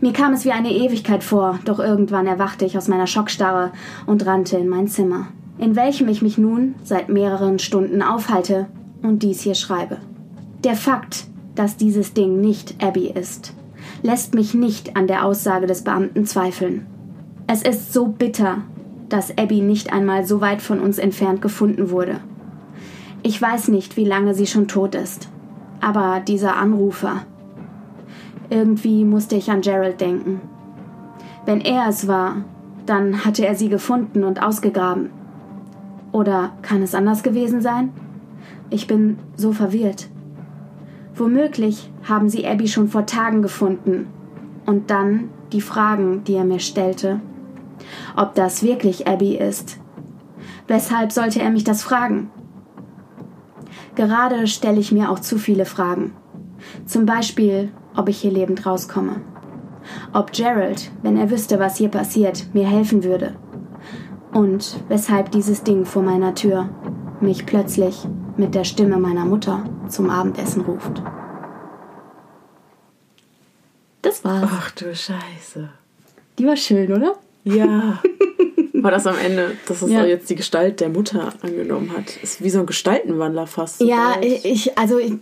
[0.00, 3.72] Mir kam es wie eine Ewigkeit vor, doch irgendwann erwachte ich aus meiner Schockstarre
[4.06, 8.66] und rannte in mein Zimmer, in welchem ich mich nun seit mehreren Stunden aufhalte
[9.02, 9.98] und dies hier schreibe.
[10.64, 13.52] Der Fakt, dass dieses Ding nicht Abby ist,
[14.02, 16.86] lässt mich nicht an der Aussage des Beamten zweifeln.
[17.46, 18.58] Es ist so bitter,
[19.10, 22.20] dass Abby nicht einmal so weit von uns entfernt gefunden wurde.
[23.22, 25.28] Ich weiß nicht, wie lange sie schon tot ist.
[25.80, 27.26] Aber dieser Anrufer.
[28.50, 30.40] Irgendwie musste ich an Gerald denken.
[31.46, 32.44] Wenn er es war,
[32.84, 35.10] dann hatte er sie gefunden und ausgegraben.
[36.12, 37.92] Oder kann es anders gewesen sein?
[38.68, 40.08] Ich bin so verwirrt.
[41.14, 44.08] Womöglich haben sie Abby schon vor Tagen gefunden.
[44.66, 47.20] Und dann die Fragen, die er mir stellte.
[48.16, 49.78] Ob das wirklich Abby ist.
[50.66, 52.30] Weshalb sollte er mich das fragen?
[53.94, 56.12] Gerade stelle ich mir auch zu viele Fragen.
[56.86, 59.20] Zum Beispiel, ob ich hier lebend rauskomme.
[60.12, 63.36] Ob Gerald, wenn er wüsste, was hier passiert, mir helfen würde.
[64.32, 66.68] Und weshalb dieses Ding vor meiner Tür
[67.20, 71.02] mich plötzlich mit der Stimme meiner Mutter zum Abendessen ruft.
[74.02, 74.48] Das war's.
[74.50, 75.68] Ach du Scheiße.
[76.38, 77.14] Die war schön, oder?
[77.44, 78.00] Ja.
[78.84, 80.04] War das am Ende, dass es Ja.
[80.04, 82.16] jetzt die Gestalt der Mutter angenommen hat?
[82.22, 83.80] Ist wie so ein Gestaltenwandler fast.
[83.80, 85.12] Ja, ich, also ich,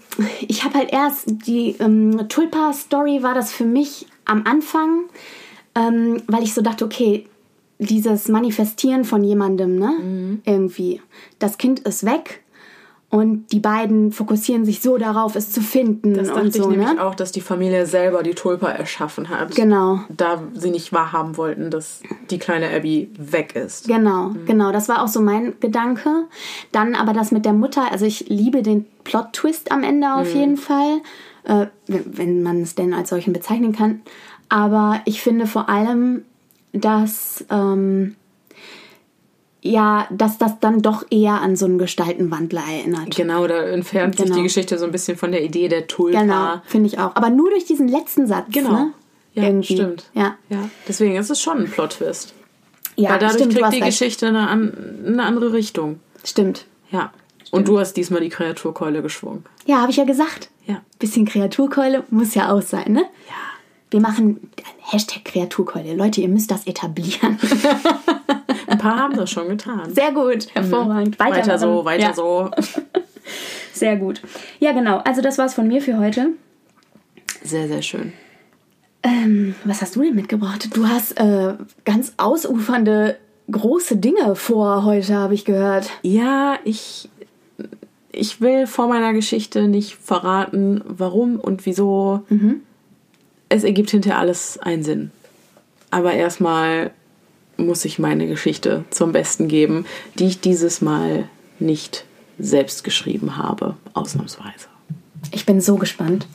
[0.46, 5.04] ich habe halt erst die ähm, Tulpa-Story war das für mich am Anfang,
[5.74, 7.26] ähm, weil ich so dachte, okay,
[7.78, 9.92] dieses Manifestieren von jemandem, ne?
[10.00, 10.42] Mhm.
[10.44, 11.00] Irgendwie.
[11.38, 12.42] Das Kind ist weg
[13.10, 16.76] und die beiden fokussieren sich so darauf, es zu finden Das dachte und so, ich
[16.76, 17.02] nämlich ne?
[17.04, 19.54] auch, dass die Familie selber die Tulpa erschaffen hat.
[19.54, 20.00] Genau.
[20.10, 23.88] Da sie nicht wahrhaben wollten, dass die kleine Abby weg ist.
[23.88, 24.44] Genau, Mhm.
[24.44, 24.72] genau.
[24.72, 26.26] Das war auch so mein Gedanke.
[26.70, 27.90] Dann aber das mit der Mutter.
[27.90, 30.40] Also ich liebe den Plot-Twist am Ende auf Mhm.
[30.40, 31.00] jeden Fall,
[31.44, 34.02] äh, wenn, man es denn als solchen bezeichnen kann.
[34.50, 36.24] Aber ich finde vor allem,
[36.74, 38.16] dass ähm,
[39.60, 43.14] ja, dass das dann doch eher an so einen Gestaltenwandler erinnert.
[43.16, 44.36] Genau, da entfernt sich Genau.
[44.36, 46.20] die Geschichte so ein bisschen von der Idee der Tulpa.
[46.20, 47.16] Genau, finde ich auch.
[47.16, 48.46] Aber nur durch diesen letzten Satz.
[48.52, 48.70] Genau.
[48.72, 48.92] Ne?
[49.34, 49.74] Ja, Irgendwie.
[49.74, 50.10] stimmt.
[50.14, 52.34] Ja, Ja, deswegen ist es schon ein Plot-Twist.
[52.96, 53.80] ja Weil dadurch stimmt, kriegt die.
[53.80, 56.00] Geschichte eine, eine andere Richtung.
[56.24, 56.64] Stimmt.
[56.90, 57.12] Ja.
[57.50, 59.44] Und du hast diesmal die Kreaturkeule geschwungen.
[59.66, 60.50] Ja, habe ich ja gesagt.
[60.66, 60.82] Ja.
[60.98, 63.00] Bisschen Kreaturkeule muss ja auch sein, ne?
[63.28, 63.34] Ja.
[63.90, 65.94] Wir machen Hashtag Kreaturkeule.
[65.94, 67.38] Leute, ihr müsst das etablieren.
[68.78, 69.92] Ein paar haben das schon getan.
[69.94, 71.18] Sehr gut, hervorragend.
[71.18, 71.40] Weiter, Mhm.
[71.40, 72.50] Weiter so, weiter ja, so.
[73.72, 74.22] Sehr gut.
[74.58, 74.98] Ja, genau.
[74.98, 76.30] Also das war's von mir für heute.
[77.42, 78.12] Sehr, sehr schön.
[79.02, 80.68] Ähm, was hast du denn mitgebracht?
[80.74, 83.16] Du hast äh, ganz ausufernde
[83.50, 85.88] große Dinge vor heute, habe ich gehört.
[86.02, 87.08] Ja, ich,
[88.12, 92.24] ich will vor meiner Geschichte nicht verraten, warum und wieso.
[93.48, 95.10] Es ergibt hinterher alles einen Sinn.
[95.90, 96.90] Aber erstmal
[97.58, 99.84] muss ich meine Geschichte zum Besten geben,
[100.18, 102.04] die ich dieses Mal nicht
[102.38, 104.68] selbst geschrieben habe, ausnahmsweise.
[105.32, 106.26] Ich bin so gespannt.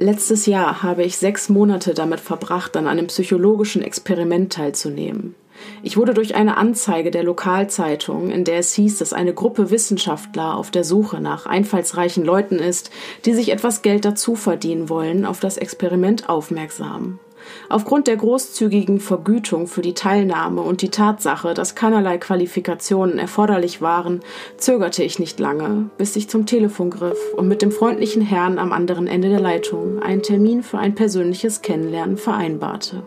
[0.00, 5.34] Letztes Jahr habe ich sechs Monate damit verbracht, an einem psychologischen Experiment teilzunehmen.
[5.82, 10.56] Ich wurde durch eine Anzeige der Lokalzeitung, in der es hieß, dass eine Gruppe Wissenschaftler
[10.56, 12.90] auf der Suche nach einfallsreichen Leuten ist,
[13.24, 17.18] die sich etwas Geld dazu verdienen wollen, auf das Experiment aufmerksam.
[17.68, 24.20] Aufgrund der großzügigen Vergütung für die Teilnahme und die Tatsache, dass keinerlei Qualifikationen erforderlich waren,
[24.56, 28.72] zögerte ich nicht lange, bis ich zum Telefon griff und mit dem freundlichen Herrn am
[28.72, 33.02] anderen Ende der Leitung einen Termin für ein persönliches Kennenlernen vereinbarte.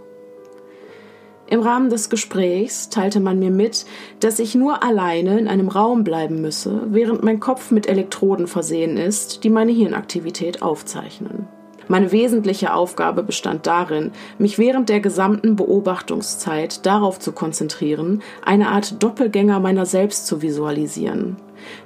[1.51, 3.85] Im Rahmen des Gesprächs teilte man mir mit,
[4.21, 8.95] dass ich nur alleine in einem Raum bleiben müsse, während mein Kopf mit Elektroden versehen
[8.95, 11.49] ist, die meine Hirnaktivität aufzeichnen.
[11.89, 19.03] Meine wesentliche Aufgabe bestand darin, mich während der gesamten Beobachtungszeit darauf zu konzentrieren, eine Art
[19.03, 21.35] Doppelgänger meiner selbst zu visualisieren.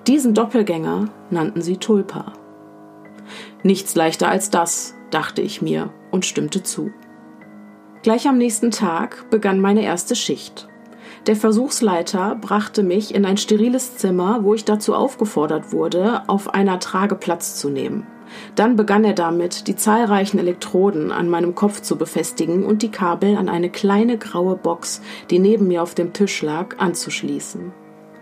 [0.06, 2.34] Diesen Doppelgänger nannten sie Tulpa.
[3.64, 6.92] Nichts leichter als das, dachte ich mir und stimmte zu.
[8.06, 10.68] Gleich am nächsten Tag begann meine erste Schicht.
[11.26, 16.80] Der Versuchsleiter brachte mich in ein steriles Zimmer, wo ich dazu aufgefordert wurde, auf einer
[16.80, 18.06] Trage Platz zu nehmen.
[18.54, 23.38] Dann begann er damit, die zahlreichen Elektroden an meinem Kopf zu befestigen und die Kabel
[23.38, 27.74] an eine kleine graue Box, die neben mir auf dem Tisch lag, anzuschließen.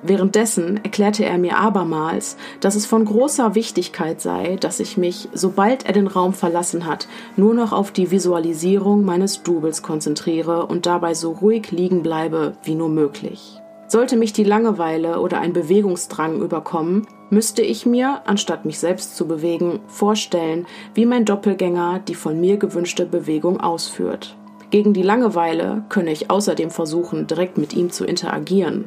[0.06, 5.86] Währenddessen erklärte er mir abermals, dass es von großer Wichtigkeit sei, dass ich mich, sobald
[5.86, 11.14] er den Raum verlassen hat, nur noch auf die Visualisierung meines Doubles konzentriere und dabei
[11.14, 13.62] so ruhig liegen bleibe wie nur möglich.
[13.88, 19.28] Sollte mich die Langeweile oder ein Bewegungsdrang überkommen, müsste ich mir, anstatt mich selbst zu
[19.28, 24.36] bewegen, vorstellen, wie mein Doppelgänger die von mir gewünschte Bewegung ausführt.
[24.70, 28.86] Gegen die Langeweile könne ich außerdem versuchen, direkt mit ihm zu interagieren.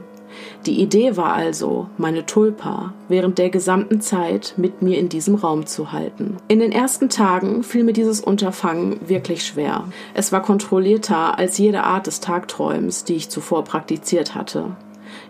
[0.66, 5.66] Die Idee war also, meine Tulpa während der gesamten Zeit mit mir in diesem Raum
[5.66, 6.38] zu halten.
[6.48, 9.84] In den ersten Tagen fiel mir dieses Unterfangen wirklich schwer.
[10.14, 14.76] Es war kontrollierter als jede Art des Tagträumens, die ich zuvor praktiziert hatte.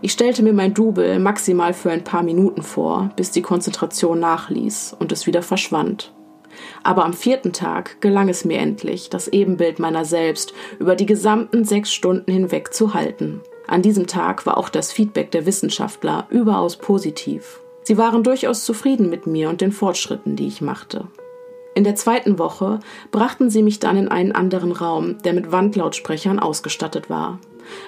[0.00, 4.96] Ich stellte mir mein Double maximal für ein paar Minuten vor, bis die Konzentration nachließ
[4.98, 6.12] und es wieder verschwand.
[6.82, 11.64] Aber am vierten Tag gelang es mir endlich, das Ebenbild meiner selbst über die gesamten
[11.64, 13.40] sechs Stunden hinweg zu halten.
[13.68, 17.60] An diesem Tag war auch das Feedback der Wissenschaftler überaus positiv.
[17.82, 21.06] Sie waren durchaus zufrieden mit mir und den Fortschritten, die ich machte.
[21.74, 26.38] In der zweiten Woche brachten sie mich dann in einen anderen Raum, der mit Wandlautsprechern
[26.38, 27.38] ausgestattet war.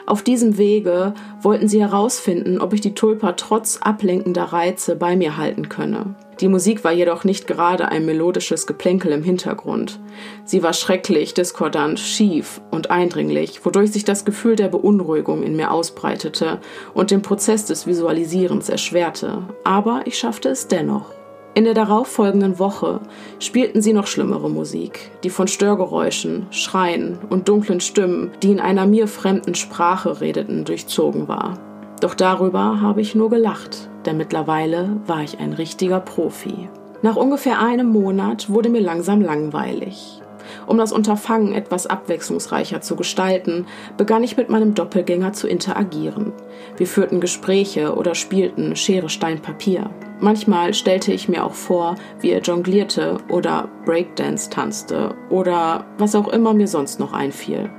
[0.07, 5.37] Auf diesem Wege wollten sie herausfinden, ob ich die Tulpa trotz ablenkender Reize bei mir
[5.37, 6.17] halten könne.
[6.41, 9.99] Die Musik war jedoch nicht gerade ein melodisches Geplänkel im Hintergrund.
[10.45, 15.73] Sie war schrecklich, diskordant, schief und eindringlich, wodurch sich das Gefühl der Beunruhigung in mir
[15.73, 16.61] ausbreitete
[16.95, 19.43] und den Prozess des Visualisierens erschwerte.
[19.65, 21.07] Aber ich schaffte es dennoch.
[21.55, 23.01] In der darauffolgenden Woche
[23.41, 28.87] spielten sie noch schlimmere Musik, die von Störgeräuschen, Schreien und dunklen Stimmen, die in einer
[28.87, 31.59] mir fremden Sprache redeten, durchzogen war.
[32.01, 36.69] Doch darüber habe ich nur gelacht, denn mittlerweile war ich ein richtiger Profi.
[37.03, 40.21] Nach ungefähr einem Monat wurde mir langsam langweilig.
[40.67, 46.33] Um das Unterfangen etwas abwechslungsreicher zu gestalten, begann ich mit meinem Doppelgänger zu interagieren.
[46.77, 49.91] Wir führten Gespräche oder spielten Schere, Stein, Papier.
[50.21, 56.29] Manchmal stellte ich mir auch vor, wie er jonglierte oder Breakdance tanzte oder was auch
[56.29, 57.71] immer mir sonst noch einfiel.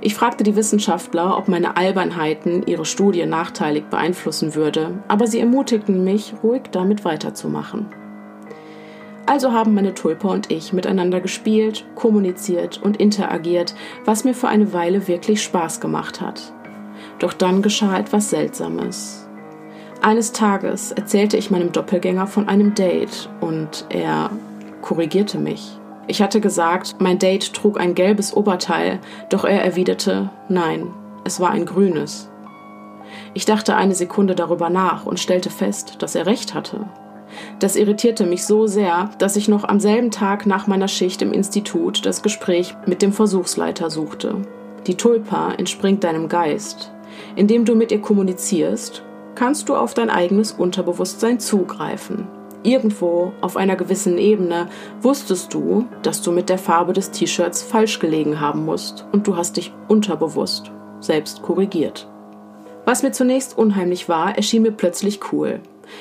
[0.00, 6.04] Ich fragte die Wissenschaftler, ob meine Albernheiten ihre Studie nachteilig beeinflussen würde, aber sie ermutigten
[6.04, 7.86] mich, ruhig damit weiterzumachen.
[9.26, 14.72] Also haben meine Tulpe und ich miteinander gespielt, kommuniziert und interagiert, was mir für eine
[14.72, 16.52] Weile wirklich Spaß gemacht hat.
[17.18, 19.28] Doch dann geschah etwas Seltsames.
[20.00, 24.30] Eines Tages erzählte ich meinem Doppelgänger von einem Date und er
[24.80, 25.78] korrigierte mich.
[26.08, 30.92] Ich hatte gesagt, mein Date trug ein gelbes Oberteil, doch er erwiderte, nein,
[31.24, 32.28] es war ein grünes.
[33.34, 36.86] Ich dachte eine Sekunde darüber nach und stellte fest, dass er recht hatte.
[37.60, 41.32] Das irritierte mich so sehr, dass ich noch am selben Tag nach meiner Schicht im
[41.32, 44.42] Institut das Gespräch mit dem Versuchsleiter suchte.
[44.86, 46.92] Die Tulpa entspringt deinem Geist.
[47.36, 49.02] Indem du mit ihr kommunizierst,
[49.34, 52.26] kannst du auf dein eigenes Unterbewusstsein zugreifen.
[52.62, 54.68] Irgendwo auf einer gewissen Ebene
[55.00, 59.36] wusstest du, dass du mit der Farbe des T-Shirts falsch gelegen haben musst und du
[59.36, 60.70] hast dich unterbewusst
[61.00, 62.08] selbst korrigiert.
[62.84, 65.60] Was mir zunächst unheimlich war, erschien mir plötzlich cool.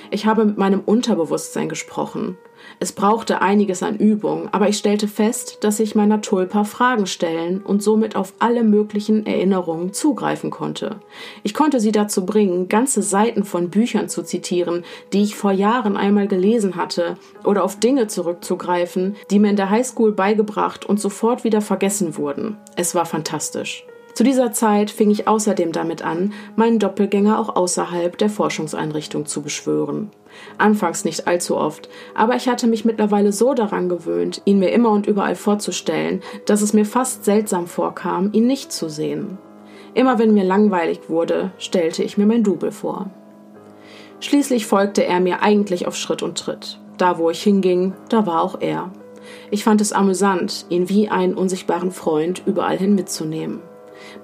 [0.10, 2.38] Ich habe mit meinem Unterbewusstsein gesprochen.
[2.80, 7.62] Es brauchte einiges an Übung, aber ich stellte fest, dass ich meiner Tulpa Fragen stellen
[7.62, 10.98] und somit auf alle möglichen Erinnerungen zugreifen konnte.
[11.44, 15.98] Ich konnte sie dazu bringen, ganze Seiten von Büchern zu zitieren, die ich vor Jahren
[15.98, 21.44] einmal gelesen hatte, oder auf Dinge zurückzugreifen, die mir in der Highschool beigebracht und sofort
[21.44, 22.58] wieder vergessen wurden.
[22.76, 23.86] Es war fantastisch.
[24.14, 29.42] Zu dieser Zeit fing ich außerdem damit an, meinen Doppelgänger auch außerhalb der Forschungseinrichtung zu
[29.42, 30.12] beschwören.
[30.58, 34.90] Anfangs nicht allzu oft, aber ich hatte mich mittlerweile so daran gewöhnt, ihn mir immer
[34.90, 39.38] und überall vorzustellen, dass es mir fast seltsam vorkam, ihn nicht zu sehen.
[39.94, 43.10] Immer wenn mir langweilig wurde, stellte ich mir mein Double vor.
[44.20, 46.80] Schließlich folgte er mir eigentlich auf Schritt und Tritt.
[46.98, 48.92] Da, wo ich hinging, da war auch er.
[49.50, 53.60] Ich fand es amüsant, ihn wie einen unsichtbaren Freund überall hin mitzunehmen.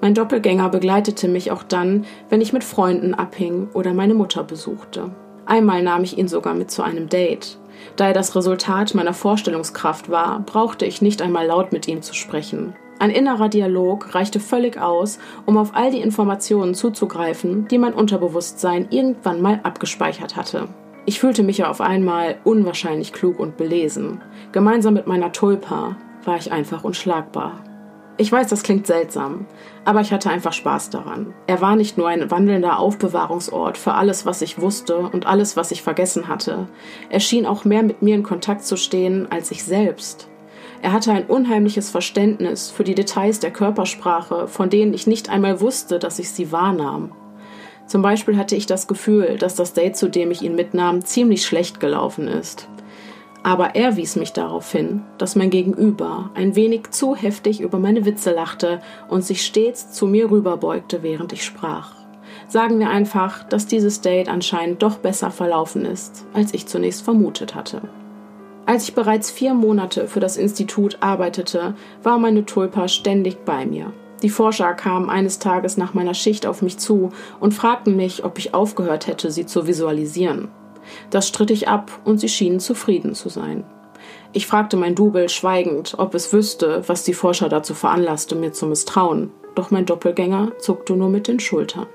[0.01, 5.11] Mein Doppelgänger begleitete mich auch dann, wenn ich mit Freunden abhing oder meine Mutter besuchte.
[5.45, 7.57] Einmal nahm ich ihn sogar mit zu einem Date.
[7.95, 12.13] Da er das Resultat meiner Vorstellungskraft war, brauchte ich nicht einmal laut mit ihm zu
[12.13, 12.75] sprechen.
[12.99, 18.87] Ein innerer Dialog reichte völlig aus, um auf all die Informationen zuzugreifen, die mein Unterbewusstsein
[18.89, 20.67] irgendwann mal abgespeichert hatte.
[21.05, 24.21] Ich fühlte mich auf einmal unwahrscheinlich klug und belesen.
[24.51, 27.63] Gemeinsam mit meiner Tulpa war ich einfach unschlagbar.
[28.19, 29.45] Ich weiß, das klingt seltsam,
[29.85, 31.35] aber ich hatte einfach Spaß daran.
[31.45, 35.69] Er war nicht nur ein wandelnder Aufbewahrungsort für alles, was ich wusste und alles, was
[35.69, 36.67] ich vergessen hatte.
[37.11, 40.29] Er schien auch mehr mit mir in Kontakt zu stehen als ich selbst.
[40.81, 45.61] Er hatte ein unheimliches Verständnis für die Details der Körpersprache, von denen ich nicht einmal
[45.61, 47.11] wusste, dass ich sie wahrnahm.
[47.85, 51.45] Zum Beispiel hatte ich das Gefühl, dass das Date, zu dem ich ihn mitnahm, ziemlich
[51.45, 52.67] schlecht gelaufen ist.
[53.43, 58.05] Aber er wies mich darauf hin, dass mein Gegenüber ein wenig zu heftig über meine
[58.05, 61.93] Witze lachte und sich stets zu mir rüberbeugte, während ich sprach.
[62.47, 67.55] Sagen wir einfach, dass dieses Date anscheinend doch besser verlaufen ist, als ich zunächst vermutet
[67.55, 67.81] hatte.
[68.65, 73.93] Als ich bereits vier Monate für das Institut arbeitete, war meine Tulpa ständig bei mir.
[74.23, 78.37] Die Forscher kamen eines Tages nach meiner Schicht auf mich zu und fragten mich, ob
[78.39, 80.49] ich aufgehört hätte, sie zu visualisieren.
[81.09, 83.63] Das stritt ich ab und sie schienen zufrieden zu sein.
[84.33, 88.65] Ich fragte mein Double schweigend, ob es wüsste, was die Forscher dazu veranlasste, mir zu
[88.67, 91.87] misstrauen, doch mein Doppelgänger zuckte nur mit den Schultern.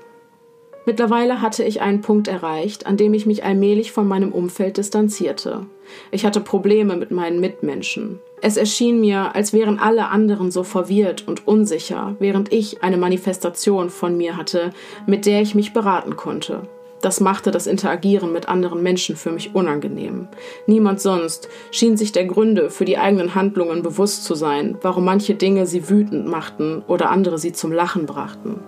[0.85, 5.65] Mittlerweile hatte ich einen Punkt erreicht, an dem ich mich allmählich von meinem Umfeld distanzierte.
[6.11, 8.19] Ich hatte Probleme mit meinen Mitmenschen.
[8.41, 13.89] Es erschien mir, als wären alle anderen so verwirrt und unsicher, während ich eine Manifestation
[13.89, 14.71] von mir hatte,
[15.07, 16.67] mit der ich mich beraten konnte.
[17.03, 20.29] Das machte das Interagieren mit anderen Menschen für mich unangenehm.
[20.67, 25.35] Niemand sonst schien sich der Gründe für die eigenen Handlungen bewusst zu sein, warum manche
[25.35, 28.61] Dinge sie wütend machten oder andere sie zum Lachen brachten.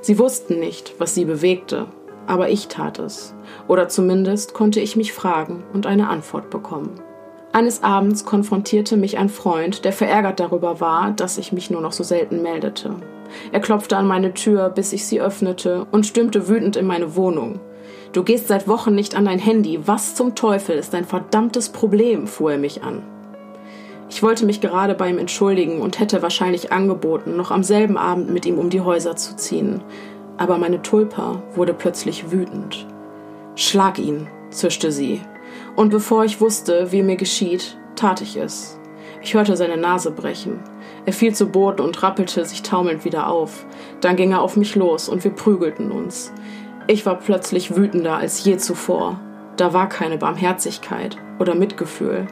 [0.00, 1.86] Sie wussten nicht, was sie bewegte,
[2.28, 3.34] aber ich tat es.
[3.66, 7.00] Oder zumindest konnte ich mich fragen und eine Antwort bekommen.
[7.50, 11.92] Eines Abends konfrontierte mich ein Freund, der verärgert darüber war, dass ich mich nur noch
[11.92, 12.94] so selten meldete.
[13.50, 17.58] Er klopfte an meine Tür, bis ich sie öffnete und stürmte wütend in meine Wohnung.
[18.12, 19.80] Du gehst seit Wochen nicht an dein Handy.
[19.86, 22.26] Was zum Teufel ist dein verdammtes Problem?
[22.26, 23.02] fuhr er mich an.
[24.10, 28.30] Ich wollte mich gerade bei ihm entschuldigen und hätte wahrscheinlich angeboten, noch am selben Abend
[28.30, 29.82] mit ihm um die Häuser zu ziehen.
[30.36, 32.86] Aber meine Tulpa wurde plötzlich wütend.
[33.54, 35.22] Schlag ihn, zischte sie,
[35.76, 38.78] und bevor ich wusste, wie mir geschieht, tat ich es.
[39.22, 40.60] Ich hörte seine Nase brechen.
[41.06, 43.64] Er fiel zu Boden und rappelte sich taumelnd wieder auf.
[44.00, 46.32] Dann ging er auf mich los und wir prügelten uns.
[46.88, 49.20] Ich war plötzlich wütender als je zuvor.
[49.56, 52.26] Da war keine Barmherzigkeit oder Mitgefühl.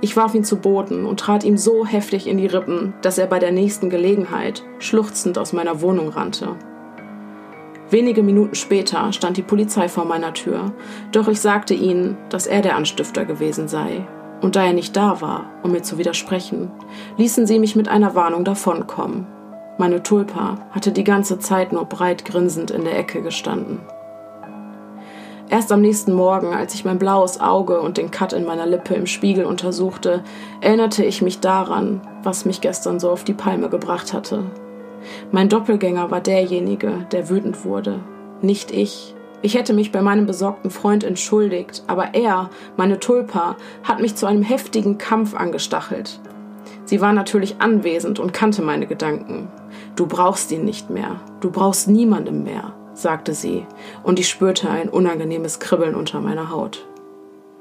[0.00, 3.26] Ich warf ihn zu Boden und trat ihm so heftig in die Rippen, dass er
[3.26, 6.56] bei der nächsten Gelegenheit schluchzend aus meiner Wohnung rannte.
[7.90, 10.72] Wenige Minuten später stand die Polizei vor meiner Tür,
[11.10, 14.06] doch ich sagte ihnen, dass er der Anstifter gewesen sei.
[14.40, 16.70] Und da er nicht da war, um mir zu widersprechen,
[17.16, 19.26] ließen sie mich mit einer Warnung davonkommen.
[19.80, 23.80] Meine Tulpa hatte die ganze Zeit nur breit grinsend in der Ecke gestanden.
[25.48, 28.92] Erst am nächsten Morgen, als ich mein blaues Auge und den Cut in meiner Lippe
[28.92, 30.22] im Spiegel untersuchte,
[30.60, 34.42] erinnerte ich mich daran, was mich gestern so auf die Palme gebracht hatte.
[35.32, 38.00] Mein Doppelgänger war derjenige, der wütend wurde,
[38.42, 39.14] nicht ich.
[39.40, 44.26] Ich hätte mich bei meinem besorgten Freund entschuldigt, aber er, meine Tulpa, hat mich zu
[44.26, 46.20] einem heftigen Kampf angestachelt.
[46.84, 49.48] Sie war natürlich anwesend und kannte meine Gedanken.
[49.96, 53.66] Du brauchst ihn nicht mehr, du brauchst niemandem mehr, sagte sie,
[54.02, 56.86] und ich spürte ein unangenehmes Kribbeln unter meiner Haut.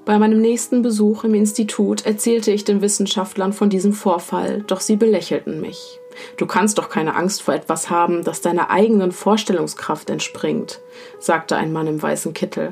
[0.06, 4.96] Bei meinem nächsten Besuch im Institut erzählte ich den Wissenschaftlern von diesem Vorfall, doch sie
[4.96, 6.00] belächelten mich.
[6.38, 10.82] Du kannst doch keine Angst vor etwas haben, das deiner eigenen Vorstellungskraft entspringt,
[11.20, 12.72] sagte ein Mann im weißen Kittel.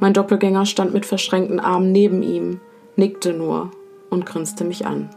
[0.00, 2.60] Mein Doppelgänger stand mit verschränkten Armen neben ihm,
[2.96, 3.70] nickte nur
[4.08, 5.10] und grinste mich an.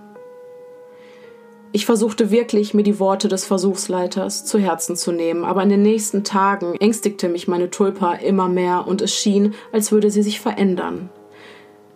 [1.74, 5.82] Ich versuchte wirklich, mir die Worte des Versuchsleiters zu Herzen zu nehmen, aber in den
[5.82, 10.40] nächsten Tagen ängstigte mich meine Tulpa immer mehr und es schien, als würde sie sich
[10.40, 11.10] verändern.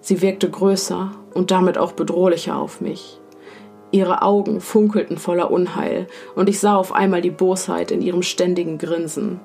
[0.01, 3.19] Sie wirkte größer und damit auch bedrohlicher auf mich.
[3.91, 8.77] Ihre Augen funkelten voller Unheil, und ich sah auf einmal die Bosheit in ihrem ständigen
[8.77, 9.39] Grinsen.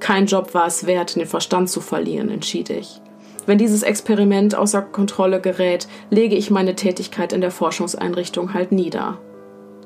[0.00, 3.00] Kein Job war es wert, den Verstand zu verlieren, entschied ich.
[3.46, 9.18] Wenn dieses Experiment außer Kontrolle gerät, lege ich meine Tätigkeit in der Forschungseinrichtung halt nieder.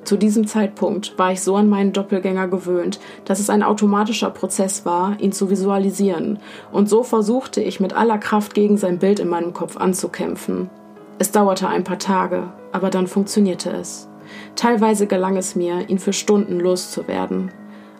[0.04, 4.86] Zu diesem Zeitpunkt war ich so an meinen Doppelgänger gewöhnt, dass es ein automatischer Prozess
[4.86, 6.38] war, ihn zu visualisieren,
[6.72, 10.70] und so versuchte ich mit aller Kraft gegen sein Bild in meinem Kopf anzukämpfen.
[11.18, 14.08] Es dauerte ein paar Tage, aber dann funktionierte es.
[14.56, 17.50] Teilweise gelang es mir, ihn für Stunden loszuwerden.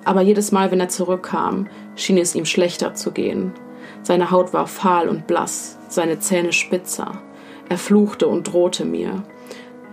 [0.05, 3.53] Aber jedes Mal, wenn er zurückkam, schien es ihm schlechter zu gehen.
[4.03, 7.21] Seine Haut war fahl und blass, seine Zähne spitzer.
[7.69, 9.23] Er fluchte und drohte mir.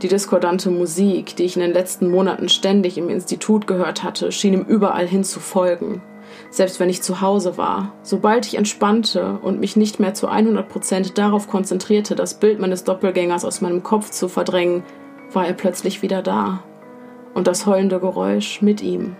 [0.01, 4.53] Die diskordante Musik, die ich in den letzten Monaten ständig im Institut gehört hatte, schien
[4.53, 6.01] ihm überall hin zu folgen
[6.49, 7.93] selbst wenn ich zu Hause war.
[8.03, 12.83] Sobald ich entspannte und mich nicht mehr zu 100 Prozent darauf konzentrierte, das Bild meines
[12.83, 14.83] Doppelgängers aus meinem Kopf zu verdrängen,
[15.31, 16.63] war er plötzlich wieder da.
[17.33, 19.15] Und das heulende Geräusch mit ihm.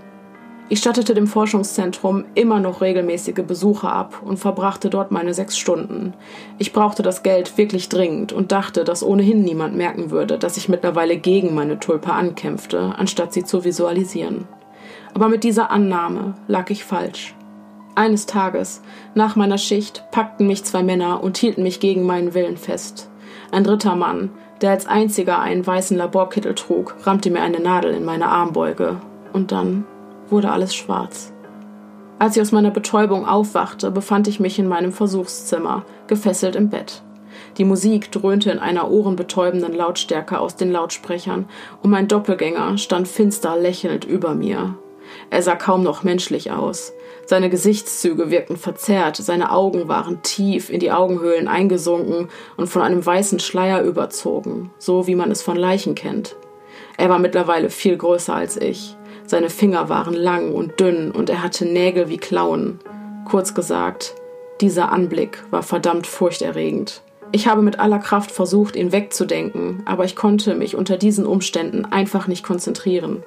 [0.69, 6.13] Ich stattete dem Forschungszentrum immer noch regelmäßige Besuche ab und verbrachte dort meine sechs Stunden.
[6.57, 10.67] Ich brauchte das Geld wirklich dringend und dachte, dass ohnehin niemand merken würde, dass ich
[10.67, 14.45] mittlerweile gegen meine Tulpe ankämpfte, anstatt sie zu visualisieren.
[15.13, 17.33] Aber mit dieser Annahme lag ich falsch.
[17.95, 18.81] Eines Tages,
[19.15, 23.09] nach meiner Schicht, packten mich zwei Männer und hielten mich gegen meinen Willen fest.
[23.51, 28.03] Ein dritter Mann, der als einziger einen weißen Laborkittel trug, rammte mir eine Nadel in
[28.03, 28.97] meine Armbeuge.
[29.33, 29.85] Und dann
[30.29, 31.33] wurde alles schwarz.
[32.19, 37.03] Als ich aus meiner Betäubung aufwachte, befand ich mich in meinem Versuchszimmer, gefesselt im Bett.
[37.57, 41.45] Die Musik dröhnte in einer ohrenbetäubenden Lautstärke aus den Lautsprechern,
[41.83, 44.75] und mein Doppelgänger stand finster lächelnd über mir.
[45.29, 46.93] Er sah kaum noch menschlich aus.
[47.25, 53.05] Seine Gesichtszüge wirkten verzerrt, seine Augen waren tief in die Augenhöhlen eingesunken und von einem
[53.05, 56.35] weißen Schleier überzogen, so wie man es von Leichen kennt.
[56.97, 58.95] Er war mittlerweile viel größer als ich.
[59.27, 62.79] Seine Finger waren lang und dünn und er hatte Nägel wie Klauen.
[63.25, 64.15] Kurz gesagt,
[64.61, 67.01] dieser Anblick war verdammt furchterregend.
[67.33, 71.83] Ich habe mit aller Kraft versucht, ihn wegzudenken, aber ich konnte mich unter diesen Umständen
[71.83, 73.21] einfach nicht konzentrieren.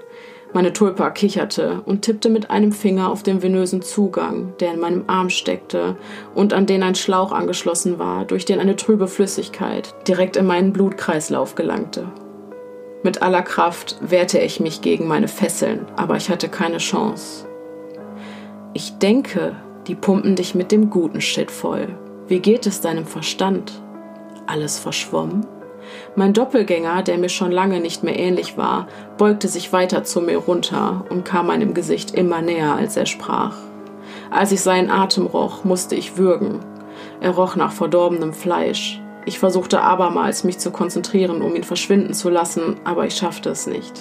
[0.55, 5.05] Meine Tulpa kicherte und tippte mit einem Finger auf den venösen Zugang, der in meinem
[5.07, 5.97] Arm steckte
[6.35, 10.73] und an den ein Schlauch angeschlossen war, durch den eine trübe Flüssigkeit direkt in meinen
[10.73, 12.07] Blutkreislauf gelangte.
[13.03, 17.47] Mit aller Kraft wehrte ich mich gegen meine Fesseln, aber ich hatte keine Chance.
[18.75, 21.89] Ich denke, die pumpen dich mit dem guten Shit voll.
[22.29, 23.73] Wie geht es deinem Verstand?
[24.47, 25.47] Alles verschwommen?
[26.15, 28.87] Mein Doppelgänger, der mir schon lange nicht mehr ähnlich war,
[29.17, 33.57] beugte sich weiter zu mir runter und kam meinem Gesicht immer näher, als er sprach.
[34.31, 36.61] Als ich seinen Atem roch, musste ich würgen.
[37.21, 39.01] Er roch nach verdorbenem Fleisch.
[39.27, 43.67] Ich versuchte abermals, mich zu konzentrieren, um ihn verschwinden zu lassen, aber ich schaffte es
[43.67, 43.93] nicht.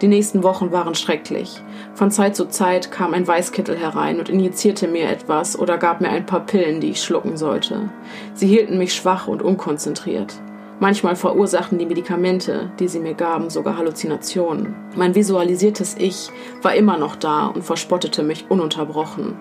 [0.00, 1.62] Die nächsten Wochen waren schrecklich.
[1.94, 6.10] Von Zeit zu Zeit kam ein Weißkittel herein und injizierte mir etwas oder gab mir
[6.10, 7.88] ein paar Pillen, die ich schlucken sollte.
[8.34, 10.34] Sie hielten mich schwach und unkonzentriert.
[10.80, 14.74] Manchmal verursachten die Medikamente, die sie mir gaben, sogar Halluzinationen.
[14.96, 16.30] Mein visualisiertes Ich
[16.62, 19.34] war immer noch da und verspottete mich ununterbrochen.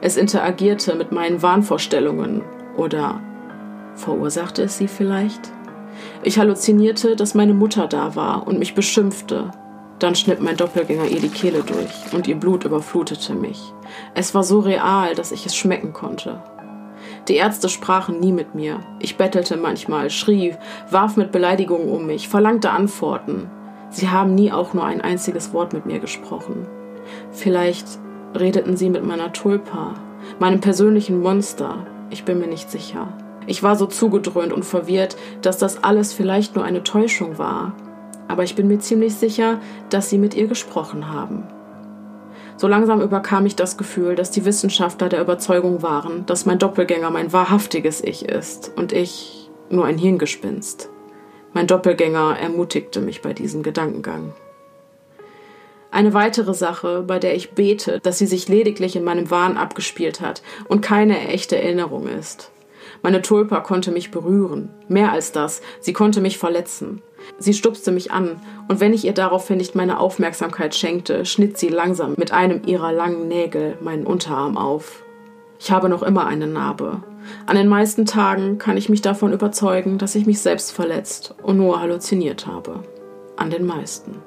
[0.00, 2.42] Es interagierte mit meinen Wahnvorstellungen
[2.76, 3.20] oder
[3.96, 5.52] verursachte es sie vielleicht?
[6.22, 9.50] Ich halluzinierte, dass meine Mutter da war und mich beschimpfte,
[9.98, 13.72] dann schnitt mein Doppelgänger ihr die Kehle durch und ihr Blut überflutete mich.
[14.14, 16.42] Es war so real, dass ich es schmecken konnte.
[17.28, 18.80] Die Ärzte sprachen nie mit mir.
[19.00, 20.54] Ich bettelte manchmal, schrie,
[20.90, 23.50] warf mit Beleidigungen um mich, verlangte Antworten.
[23.90, 26.66] Sie haben nie auch nur ein einziges Wort mit mir gesprochen.
[27.30, 27.86] Vielleicht
[28.34, 29.94] redeten sie mit meiner Tulpa,
[30.38, 31.86] meinem persönlichen Monster.
[32.10, 33.08] Ich bin mir nicht sicher.
[33.46, 37.74] Ich war so zugedröhnt und verwirrt, dass das alles vielleicht nur eine Täuschung war
[38.28, 41.44] aber ich bin mir ziemlich sicher, dass sie mit ihr gesprochen haben.
[42.56, 47.10] So langsam überkam ich das Gefühl, dass die Wissenschaftler der Überzeugung waren, dass mein Doppelgänger
[47.10, 50.88] mein wahrhaftiges Ich ist und ich nur ein Hirngespinst.
[51.52, 54.32] Mein Doppelgänger ermutigte mich bei diesem Gedankengang.
[55.90, 60.20] Eine weitere Sache, bei der ich bete, dass sie sich lediglich in meinem Wahn abgespielt
[60.20, 62.50] hat und keine echte Erinnerung ist.
[63.06, 64.68] Meine Tulpa konnte mich berühren.
[64.88, 67.02] Mehr als das, sie konnte mich verletzen.
[67.38, 71.68] Sie stupste mich an, und wenn ich ihr daraufhin nicht meine Aufmerksamkeit schenkte, schnitt sie
[71.68, 75.04] langsam mit einem ihrer langen Nägel meinen Unterarm auf.
[75.60, 77.04] Ich habe noch immer eine Narbe.
[77.46, 81.58] An den meisten Tagen kann ich mich davon überzeugen, dass ich mich selbst verletzt und
[81.58, 82.82] nur halluziniert habe.
[83.36, 84.20] An den meisten.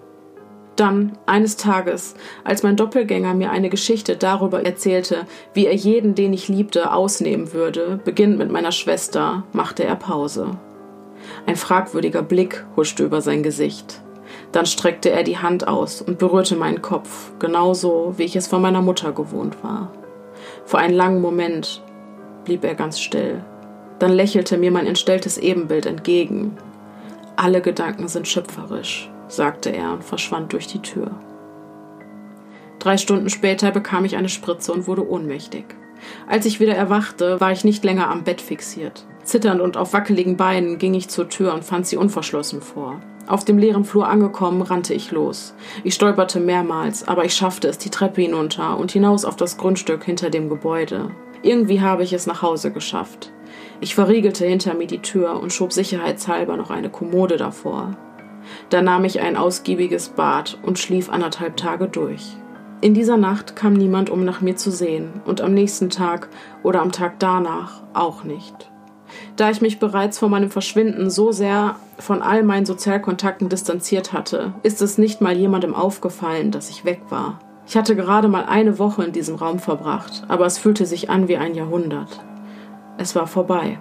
[0.80, 2.16] Dann, eines Tages,
[2.46, 7.52] als mein Doppelgänger mir eine Geschichte darüber erzählte, wie er jeden, den ich liebte, ausnehmen
[7.52, 10.52] würde, beginnend mit meiner Schwester, machte er Pause.
[11.46, 14.02] Ein fragwürdiger Blick huschte über sein Gesicht.
[14.54, 18.62] Dann streckte er die Hand aus und berührte meinen Kopf, genauso wie ich es von
[18.62, 19.92] meiner Mutter gewohnt war.
[20.64, 21.84] Vor einen langen Moment
[22.46, 23.44] blieb er ganz still.
[24.00, 26.56] Dann lächelte mir mein entstelltes Ebenbild entgegen.
[27.36, 31.12] Alle Gedanken sind schöpferisch, sagte er und verschwand durch die Tür.
[32.80, 35.66] Drei Stunden später bekam ich eine Spritze und wurde ohnmächtig.
[36.28, 39.06] Als ich wieder erwachte, war ich nicht länger am Bett fixiert.
[39.24, 43.02] Zitternd und auf wackeligen Beinen ging ich zur Tür und fand sie unverschlossen vor.
[43.28, 45.54] Auf dem leeren Flur angekommen, rannte ich los.
[45.84, 50.04] Ich stolperte mehrmals, aber ich schaffte es die Treppe hinunter und hinaus auf das Grundstück
[50.04, 51.12] hinter dem Gebäude.
[51.44, 53.32] Irgendwie habe ich es nach Hause geschafft.
[53.82, 57.96] Ich verriegelte hinter mir die Tür und schob sicherheitshalber noch eine Kommode davor.
[58.70, 62.38] Da nahm ich ein ausgiebiges Bad und schlief anderthalb Tage durch.
[62.82, 66.30] In dieser Nacht kam niemand, um nach mir zu sehen, und am nächsten Tag
[66.64, 68.72] oder am Tag danach auch nicht.
[69.36, 74.54] Da ich mich bereits vor meinem Verschwinden so sehr von all meinen Sozialkontakten distanziert hatte,
[74.64, 77.40] ist es nicht mal jemandem aufgefallen, dass ich weg war.
[77.68, 81.28] Ich hatte gerade mal eine Woche in diesem Raum verbracht, aber es fühlte sich an
[81.28, 82.20] wie ein Jahrhundert.
[82.98, 83.80] Es war vorbei.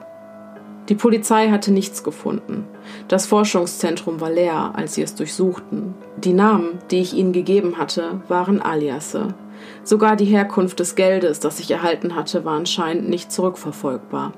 [0.88, 2.66] Die Polizei hatte nichts gefunden.
[3.08, 5.94] Das Forschungszentrum war leer, als sie es durchsuchten.
[6.16, 9.34] Die Namen, die ich ihnen gegeben hatte, waren Aliasse.
[9.84, 14.32] Sogar die Herkunft des Geldes, das ich erhalten hatte, war anscheinend nicht zurückverfolgbar.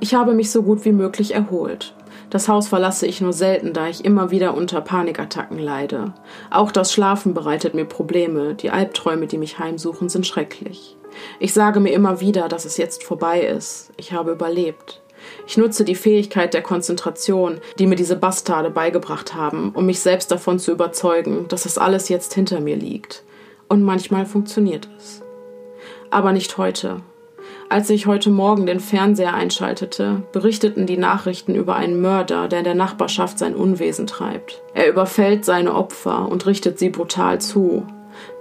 [0.00, 1.94] Ich habe mich so gut wie möglich erholt.
[2.30, 6.14] Das Haus verlasse ich nur selten, da ich immer wieder unter Panikattacken leide.
[6.50, 10.96] Auch das Schlafen bereitet mir Probleme, die Albträume, die mich heimsuchen, sind schrecklich.
[11.38, 13.92] Ich sage mir immer wieder, dass es jetzt vorbei ist.
[13.98, 15.01] Ich habe überlebt.
[15.46, 20.30] Ich nutze die Fähigkeit der Konzentration, die mir diese Bastarde beigebracht haben, um mich selbst
[20.30, 23.24] davon zu überzeugen, dass das alles jetzt hinter mir liegt.
[23.68, 25.22] Und manchmal funktioniert es.
[26.10, 27.00] Aber nicht heute.
[27.68, 32.64] Als ich heute Morgen den Fernseher einschaltete, berichteten die Nachrichten über einen Mörder, der in
[32.66, 34.62] der Nachbarschaft sein Unwesen treibt.
[34.74, 37.86] Er überfällt seine Opfer und richtet sie brutal zu.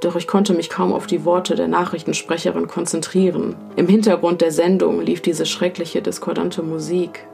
[0.01, 3.55] Doch ich konnte mich kaum auf die Worte der Nachrichtensprecherin konzentrieren.
[3.75, 7.27] Im Hintergrund der Sendung lief diese schreckliche, diskordante Musik.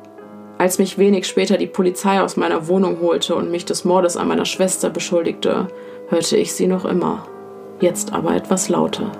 [0.58, 4.28] Als mich wenig später die Polizei aus meiner Wohnung holte und mich des Mordes an
[4.28, 5.68] meiner Schwester beschuldigte,
[6.10, 7.28] hörte ich sie noch immer,
[7.80, 9.12] jetzt aber etwas lauter.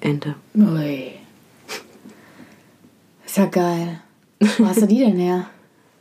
[0.00, 0.34] Ende.
[0.54, 1.12] Ui.
[3.24, 4.00] Ist ja geil.
[4.58, 5.46] Wo hast du die denn her?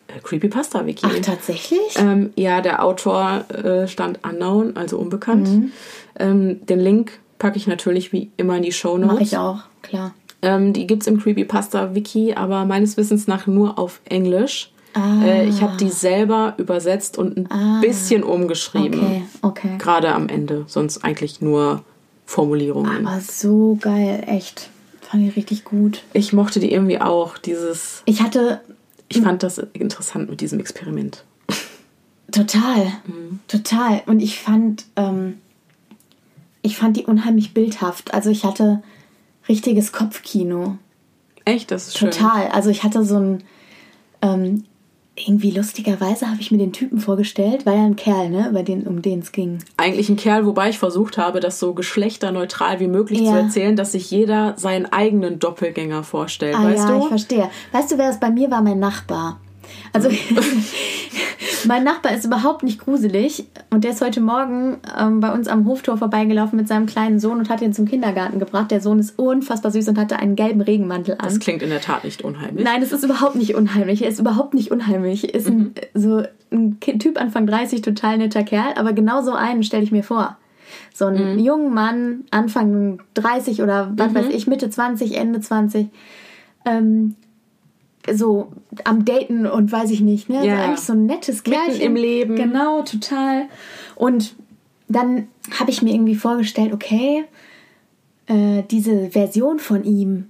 [0.08, 1.06] Äh, Creepypasta Wiki.
[1.06, 1.98] Ach, tatsächlich?
[1.98, 5.48] Ähm, ja, der Autor äh, stand unknown, also unbekannt.
[5.48, 5.72] Mhm.
[6.20, 9.14] Ähm, den Link packe ich natürlich wie immer in die Show Notes.
[9.14, 10.14] Mach ich auch, klar.
[10.42, 14.72] Ähm, die gibt es im Creepypasta Wiki, aber meines Wissens nach nur auf Englisch.
[14.94, 15.24] Ah.
[15.26, 19.00] Äh, ich habe die selber übersetzt und ein bisschen umgeschrieben.
[19.02, 19.78] Okay, okay.
[19.78, 21.84] Gerade am Ende, sonst eigentlich nur
[22.26, 23.06] Formulierungen.
[23.06, 24.70] Aber so geil, echt.
[25.02, 26.04] Fand ich richtig gut.
[26.14, 28.04] Ich mochte die irgendwie auch, dieses.
[28.06, 28.62] Ich hatte
[29.10, 31.24] Ich fand das interessant mit diesem Experiment.
[32.32, 33.40] total, Mhm.
[33.48, 34.02] total.
[34.08, 35.40] Und ich fand, ähm,
[36.62, 38.14] ich fand die unheimlich bildhaft.
[38.14, 38.82] Also ich hatte
[39.48, 40.78] richtiges Kopfkino.
[41.46, 42.12] Echt, das ist schön.
[42.12, 42.48] Total.
[42.48, 43.44] Also ich hatte so ein,
[44.22, 44.64] ähm,
[45.18, 48.86] irgendwie lustigerweise habe ich mir den Typen vorgestellt, war ja ein Kerl, ne, über den,
[48.86, 49.60] um den es ging.
[49.78, 53.38] Eigentlich ein Kerl, wobei ich versucht habe, das so geschlechterneutral wie möglich zu Ja.
[53.40, 57.08] erzählen, dass sich jeder seinen eigenen Doppelgänger vorstellt, Ah weißt ja, ich du?
[57.10, 57.50] verstehe.
[57.72, 58.62] Weißt du, wer das bei mir war?
[58.62, 59.40] Mein Nachbar.
[59.94, 60.10] Also
[61.68, 65.68] mein Nachbar ist überhaupt nicht gruselig und der ist heute Morgen ähm, bei uns am
[65.68, 68.72] Hoftor vorbeigelaufen mit seinem kleinen Sohn und hat ihn zum Kindergarten gebracht.
[68.72, 71.26] Der Sohn ist unfassbar süß und hatte einen gelben Regenmantel an.
[71.26, 72.64] Das klingt in der Tat nicht unheimlich.
[72.64, 74.02] Nein, es ist überhaupt nicht unheimlich.
[74.02, 75.34] Er ist überhaupt nicht unheimlich.
[75.34, 79.64] Er ist ein, so ein Typ Anfang 30, total netter Kerl, aber genau so einen
[79.64, 80.38] stelle ich mir vor.
[80.94, 85.88] So einen jungen Mann, Anfang 30 oder was weiß ich, Mitte 20, Ende 20,
[86.66, 87.16] ähm,
[88.14, 88.52] so
[88.84, 90.36] am Daten und weiß ich nicht, ne?
[90.36, 90.64] Ja, so ja.
[90.64, 91.82] eigentlich so ein nettes Mitten Kerlchen.
[91.82, 92.36] im Leben.
[92.36, 93.46] Genau, total.
[93.96, 94.36] Und
[94.88, 95.28] dann
[95.60, 97.26] habe ich mir irgendwie vorgestellt, okay,
[98.28, 100.28] äh, diese Version von ihm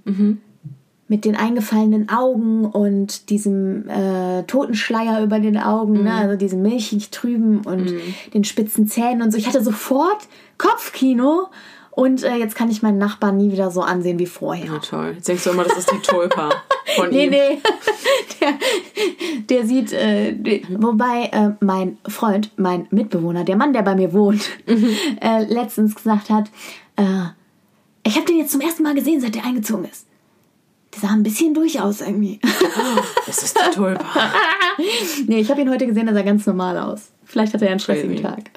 [1.08, 6.12] mit den eingefallenen Augen und diesem äh, Totenschleier über den Augen, ne?
[6.12, 7.92] also diesem milchig trüben und
[8.34, 9.38] den spitzen Zähnen und so.
[9.38, 11.48] Ich hatte sofort Kopfkino
[11.96, 14.66] und äh, jetzt kann ich meinen Nachbarn nie wieder so ansehen wie vorher.
[14.68, 15.14] Na toll.
[15.16, 16.50] Jetzt denkst du immer, das ist die Tulpa
[16.94, 17.30] von Nee, ihm.
[17.30, 17.58] nee.
[18.38, 18.52] Der,
[19.48, 24.42] der sieht, äh, wobei äh, mein Freund, mein Mitbewohner, der Mann, der bei mir wohnt,
[25.22, 26.50] äh, letztens gesagt hat,
[26.96, 27.02] äh,
[28.06, 30.06] ich habe den jetzt zum ersten Mal gesehen, seit der eingezogen ist.
[30.94, 32.38] Der sah ein bisschen durch aus irgendwie.
[33.26, 34.04] Das ist die Tulpa.
[35.26, 37.08] nee, ich habe ihn heute gesehen, er sah ganz normal aus.
[37.26, 38.22] Vielleicht hat er ja einen stressigen Crazy.
[38.22, 38.50] Tag.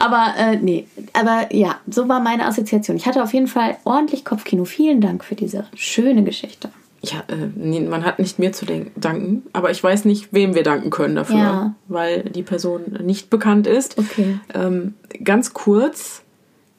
[0.00, 2.96] Aber äh, nee, aber ja, so war meine Assoziation.
[2.96, 4.64] Ich hatte auf jeden Fall ordentlich Kopfkino.
[4.64, 6.68] Vielen Dank für diese schöne Geschichte.
[7.02, 8.66] Ja, äh, nee, man hat nicht mir zu
[8.96, 11.74] danken, aber ich weiß nicht, wem wir danken können dafür, Ja.
[11.86, 13.96] weil die Person nicht bekannt ist.
[13.98, 14.40] Okay.
[14.54, 16.22] Ähm, ganz kurz,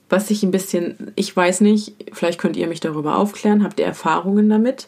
[0.10, 3.86] was ich ein bisschen, ich weiß nicht, vielleicht könnt ihr mich darüber aufklären, habt ihr
[3.86, 4.88] Erfahrungen damit?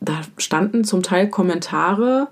[0.00, 2.28] Da standen zum Teil Kommentare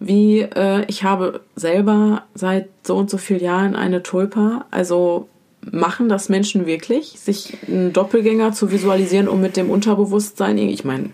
[0.00, 5.28] wie, äh, ich habe selber seit so und so vielen Jahren eine Tulpa, also
[5.60, 11.10] machen das Menschen wirklich, sich einen Doppelgänger zu visualisieren, um mit dem Unterbewusstsein, ich meine,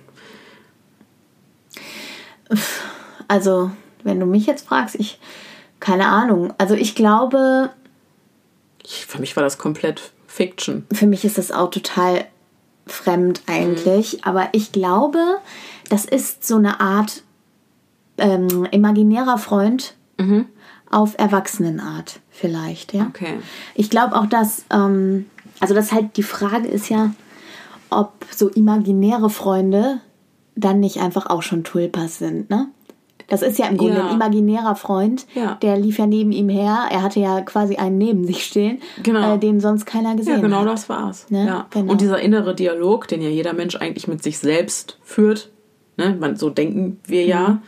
[3.29, 3.71] Also,
[4.03, 5.19] wenn du mich jetzt fragst, ich
[5.81, 6.55] keine Ahnung.
[6.57, 7.71] Also ich glaube,
[8.83, 10.87] ich, für mich war das komplett Fiction.
[10.93, 12.25] für mich ist das auch total
[12.87, 15.19] fremd eigentlich, aber ich glaube,
[15.89, 17.24] das ist so eine Art
[18.19, 19.95] ähm, imaginärer Freund
[20.91, 23.07] auf Erwachsenenart vielleicht, ja.
[23.09, 23.35] Okay.
[23.75, 25.27] Ich glaube auch, dass, ähm,
[25.61, 27.11] also das halt die Frage ist ja,
[27.91, 29.99] ob so imaginäre Freunde
[30.55, 32.69] dann nicht einfach auch schon Tulpas sind, ne?
[33.27, 34.07] Das ist ja im Grunde Ja.
[34.09, 35.55] ein imaginärer Freund, Ja.
[35.63, 36.89] der lief ja neben ihm her.
[36.91, 39.35] Er hatte ja quasi einen neben sich stehen, Genau.
[39.35, 40.69] äh, den sonst keiner gesehen Ja, genau hat.
[40.69, 41.31] das war's.
[41.31, 41.47] Ne?
[41.47, 41.67] Ja.
[41.71, 41.91] Genau.
[41.91, 45.51] Und dieser innere Dialog, den ja jeder Mensch eigentlich mit sich selbst führt,
[45.97, 46.17] ne?
[46.19, 47.59] Man, so denken wir ja,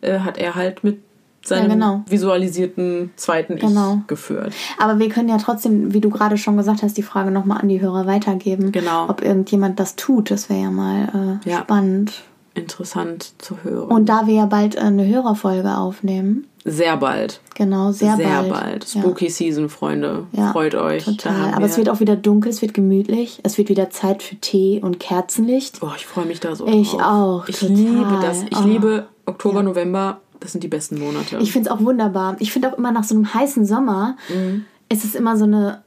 [0.00, 1.00] äh, hat er halt mit
[1.44, 1.70] seinem Mhm.
[1.72, 2.04] genau.
[2.08, 3.98] visualisierten zweiten Genau.
[4.02, 4.52] Ich geführt.
[4.78, 7.68] Aber wir können ja trotzdem, wie du gerade schon gesagt hast, die Frage nochmal an
[7.68, 8.72] die Hörer weitergeben.
[8.72, 9.08] Genau.
[9.08, 11.58] Ob irgendjemand das tut, das wäre ja mal äh, Ja.
[11.60, 12.22] spannend.
[12.54, 13.88] Interessant zu hören.
[13.88, 17.40] Und da wir ja bald eine Hörerfolge aufnehmen, sehr bald.
[17.54, 18.50] genau, sehr, Sehr bald.
[18.52, 18.94] bald.
[18.94, 19.00] Ja.
[19.00, 20.26] Spooky Season, Freunde.
[20.32, 21.04] Ja, Freut euch.
[21.04, 21.54] Total.
[21.54, 24.36] Aber es wir- wird auch wieder dunkel, es wird gemütlich, es wird wieder Zeit für
[24.36, 25.78] Tee und Kerzenlicht.
[25.82, 27.02] Oh, ich freue mich da so Ich drauf.
[27.02, 27.76] auch, Ich total.
[27.76, 28.42] liebe das.
[28.50, 28.64] Ich Oh.
[28.66, 30.20] liebe Oktober, November.
[30.40, 31.38] Das sind die besten Monate.
[31.38, 32.36] Ich finde es auch wunderbar.
[32.40, 34.66] Ich finde auch immer nach so einem heißen Sommer Mhm.
[34.90, 35.82] ist es immer so eine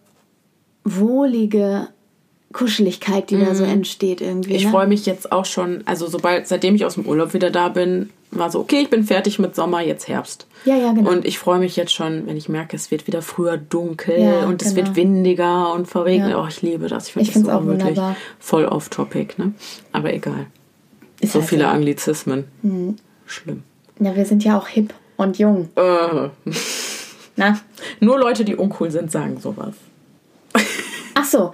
[0.84, 1.88] wohlige
[2.52, 4.54] Kuscheligkeit, die da so entsteht irgendwie.
[4.56, 4.72] Ich ne?
[4.72, 8.10] freue mich jetzt auch schon, also sobald, seitdem ich aus dem Urlaub wieder da bin,
[8.32, 10.47] war so, okay, ich bin fertig mit Sommer, jetzt Herbst.
[10.66, 11.12] Ja, ja, genau.
[11.12, 14.45] Und ich freue mich jetzt schon, wenn ich merke, es wird wieder früher dunkel Ja,
[14.45, 14.88] und es genau.
[14.88, 16.32] wird windiger und verregnet.
[16.32, 16.43] Ja.
[16.43, 17.08] Oh, ich liebe das.
[17.08, 18.16] Ich finde das so auch wirklich wunderbar.
[18.39, 19.54] voll off-topic, ne?
[19.91, 20.47] Aber egal.
[21.22, 21.70] Ist So halt viele so.
[21.70, 22.45] Anglizismen.
[23.26, 23.64] Schlimm.
[24.00, 25.70] Ja, wir sind ja auch hip und jung.
[25.76, 26.30] Äh,
[27.36, 27.60] Na?
[28.00, 29.74] nur Leute, die uncool sind, sagen sowas.
[31.14, 31.54] Ach so.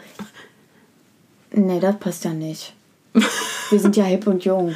[1.56, 2.74] Nee, das passt ja nicht.
[3.70, 4.76] Wir sind ja hip und jung.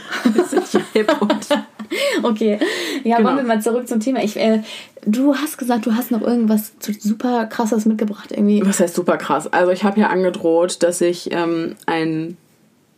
[0.93, 1.47] Hip und
[2.23, 2.59] Okay.
[3.03, 3.29] Ja, Genau.
[3.29, 4.23] wollen wir mal zurück zum Thema.
[4.23, 4.61] Ich, äh,
[5.05, 8.31] du hast gesagt, du hast noch irgendwas super krasses mitgebracht.
[8.31, 8.61] Irgendwie.
[8.65, 9.51] Was heißt super krass?
[9.51, 12.37] Also ich habe ja angedroht, dass ich ähm, ein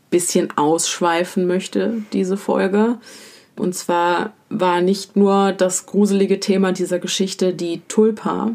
[0.09, 2.97] bisschen ausschweifen möchte, diese Folge.
[3.57, 8.51] Und zwar war nicht nur das gruselige Thema dieser Geschichte die Tulpa,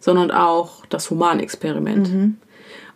[0.00, 2.36] sondern auch das Humanexperiment.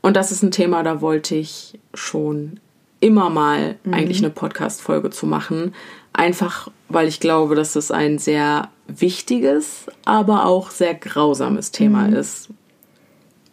[0.02, 2.60] Und das ist ein Thema, da wollte ich schon
[3.00, 5.74] immer mal eigentlich eine Podcast-Folge zu machen.
[6.12, 12.48] Einfach, weil ich glaube, dass es ein sehr wichtiges, aber auch sehr grausames Thema ist.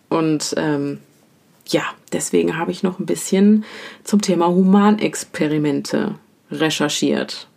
[0.10, 1.00] Und ähm,
[1.68, 3.64] ja, deswegen habe ich noch ein bisschen
[4.04, 6.16] zum Thema Humanexperimente
[6.52, 7.48] recherchiert.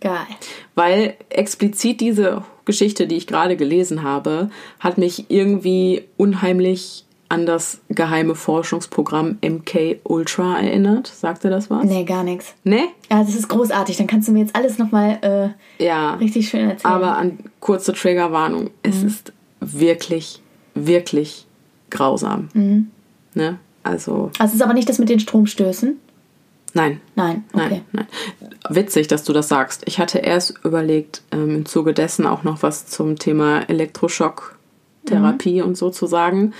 [0.00, 0.26] Geil.
[0.74, 7.80] Weil explizit diese Geschichte, die ich gerade gelesen habe, hat mich irgendwie unheimlich an das
[7.88, 11.06] geheime Forschungsprogramm MK Ultra erinnert.
[11.06, 11.84] Sagte das was?
[11.84, 12.54] Nee, gar nichts.
[12.62, 12.84] Nee?
[13.10, 13.96] Ja, das ist großartig.
[13.96, 16.14] Dann kannst du mir jetzt alles nochmal äh, Ja.
[16.14, 16.92] richtig schön erzählen.
[16.92, 20.42] Aber an kurze Triggerwarnung, es ist wirklich,
[20.74, 21.46] wirklich
[21.88, 22.48] grausam.
[23.34, 23.58] Ne?
[23.82, 25.98] Also, also es ist aber nicht das mit den Stromstößen.
[26.74, 27.00] nein.
[27.16, 27.82] Nein, okay.
[27.92, 28.06] Nein,
[28.40, 28.54] nein.
[28.68, 29.82] Witzig, dass du das sagst.
[29.86, 35.76] Ich hatte erst überlegt, ähm, im Zuge dessen auch noch was zum Thema Elektroschocktherapie und
[35.76, 36.52] so zu sagen.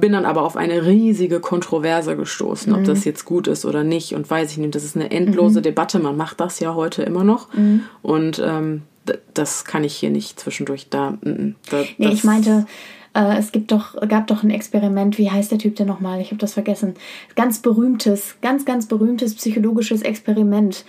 [0.00, 4.14] Bin dann aber auf eine riesige Kontroverse gestoßen, ob das jetzt gut ist oder nicht
[4.14, 4.74] und weiß ich nicht.
[4.74, 5.98] Das ist eine endlose Debatte.
[5.98, 7.48] Man macht das ja heute immer noch.
[8.02, 8.82] Und ähm,
[9.34, 11.12] das kann ich hier nicht zwischendurch da.
[11.12, 12.66] mm, mm, da Nee, ich meinte,
[13.14, 16.20] äh, es gibt doch, gab doch ein Experiment, wie heißt der Typ denn nochmal?
[16.20, 16.94] Ich habe das vergessen.
[17.34, 20.84] Ganz berühmtes, ganz, ganz berühmtes psychologisches Experiment,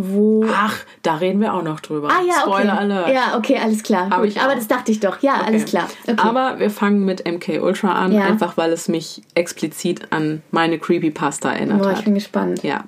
[0.00, 0.44] wo.
[0.54, 2.08] Ach, da reden wir auch noch drüber.
[2.08, 2.52] Ah ja, okay.
[2.52, 3.08] Spoiler Alert.
[3.12, 4.08] Ja, okay, alles klar.
[4.12, 5.20] Aber das dachte ich doch.
[5.22, 5.88] Ja, alles klar.
[6.04, 6.16] Okay.
[6.16, 8.22] Aber wir fangen mit MK Ultra an, Ja.
[8.22, 12.62] einfach weil es mich explizit an meine Creepypasta erinnert Boah, ich bin gespannt.
[12.62, 12.84] Ja,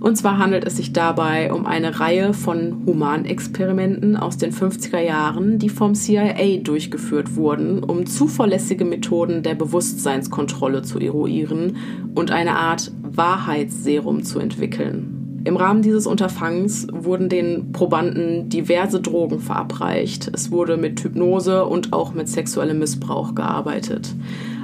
[0.00, 5.58] und zwar handelt es sich dabei um eine Reihe von Humanexperimenten aus den 50er Jahren,
[5.58, 11.76] die vom CIA durchgeführt wurden, um zuverlässige Methoden der Bewusstseinskontrolle zu eruieren
[12.14, 15.23] und eine Art Wahrheitsserum zu entwickeln.
[15.46, 20.30] Im Rahmen dieses Unterfangs wurden den Probanden diverse Drogen verabreicht.
[20.32, 24.14] Es wurde mit Hypnose und auch mit sexuellem Missbrauch gearbeitet.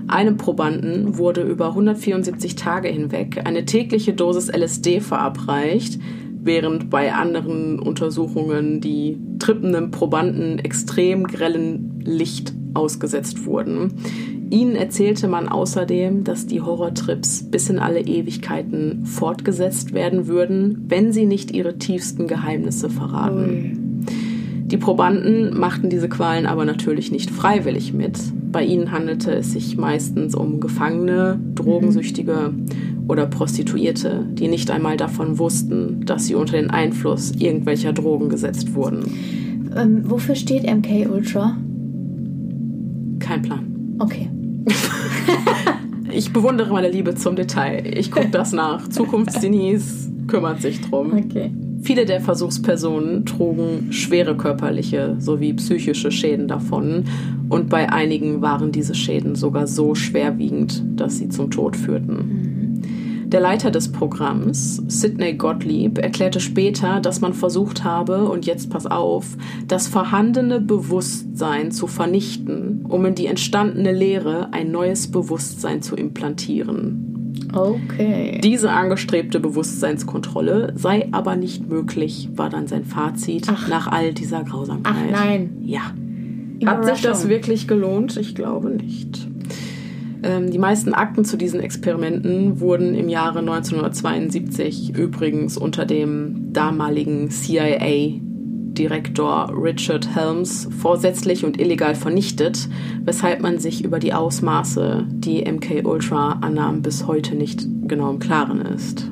[0.08, 6.00] Einem Probanden wurde über 174 Tage hinweg eine tägliche Dosis LSD verabreicht,
[6.42, 13.92] während bei anderen Untersuchungen die trippenden Probanden extrem grellen Licht ausgesetzt wurden.
[14.50, 21.12] Ihnen erzählte man außerdem, dass die Horrortrips bis in alle Ewigkeiten fortgesetzt werden würden, wenn
[21.12, 24.04] sie nicht ihre tiefsten Geheimnisse verraten.
[24.66, 28.18] Die Probanden machten diese Qualen aber natürlich nicht freiwillig mit.
[28.50, 32.52] Bei ihnen handelte es sich meistens um Gefangene, Drogensüchtige
[33.06, 38.74] oder Prostituierte, die nicht einmal davon wussten, dass sie unter den Einfluss irgendwelcher Drogen gesetzt
[38.74, 39.04] wurden.
[39.76, 41.56] Ähm, wofür steht MK Ultra?
[43.20, 43.96] Kein Plan.
[44.00, 44.28] Okay.
[46.12, 47.84] Ich bewundere meine Liebe zum Detail.
[47.96, 48.88] Ich gucke das nach.
[48.88, 51.12] Zukunftsdenise kümmert sich drum.
[51.12, 51.52] Okay.
[51.82, 57.04] Viele der Versuchspersonen trugen schwere körperliche sowie psychische Schäden davon
[57.48, 62.59] und bei einigen waren diese Schäden sogar so schwerwiegend, dass sie zum Tod führten.
[63.30, 68.86] Der Leiter des Programms, Sidney Gottlieb, erklärte später, dass man versucht habe, und jetzt pass
[68.86, 69.36] auf,
[69.68, 77.46] das vorhandene Bewusstsein zu vernichten, um in die entstandene Lehre ein neues Bewusstsein zu implantieren.
[77.52, 78.40] Okay.
[78.42, 84.94] Diese angestrebte Bewusstseinskontrolle sei aber nicht möglich, war dann sein Fazit nach all dieser Grausamkeit.
[85.14, 85.58] Ach nein.
[85.62, 85.94] Ja.
[86.66, 88.16] Hat sich das wirklich gelohnt?
[88.16, 89.29] Ich glaube nicht.
[90.22, 97.30] Ähm, die meisten Akten zu diesen Experimenten wurden im Jahre 1972 übrigens unter dem damaligen
[97.30, 102.68] CIA-Direktor Richard Helms vorsätzlich und illegal vernichtet,
[103.04, 108.18] weshalb man sich über die Ausmaße, die MK Ultra annahm, bis heute nicht genau im
[108.18, 109.10] Klaren ist.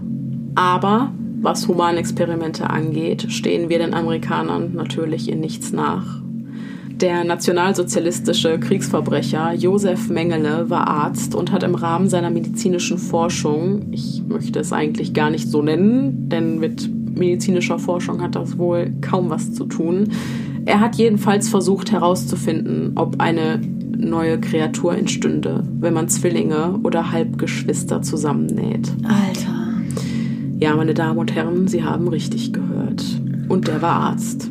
[0.55, 6.21] Aber was Humanexperimente angeht, stehen wir den Amerikanern natürlich in nichts nach.
[7.01, 14.24] Der nationalsozialistische Kriegsverbrecher Josef Mengele war Arzt und hat im Rahmen seiner medizinischen Forschung, ich
[14.28, 19.30] möchte es eigentlich gar nicht so nennen, denn mit medizinischer Forschung hat das wohl kaum
[19.30, 20.09] was zu tun.
[20.64, 23.61] Er hat jedenfalls versucht herauszufinden, ob eine
[23.96, 28.92] neue Kreatur entstünde, wenn man Zwillinge oder Halbgeschwister zusammennäht.
[29.05, 29.68] Alter.
[30.59, 33.05] Ja, meine Damen und Herren, Sie haben richtig gehört.
[33.49, 34.51] Und der war Arzt.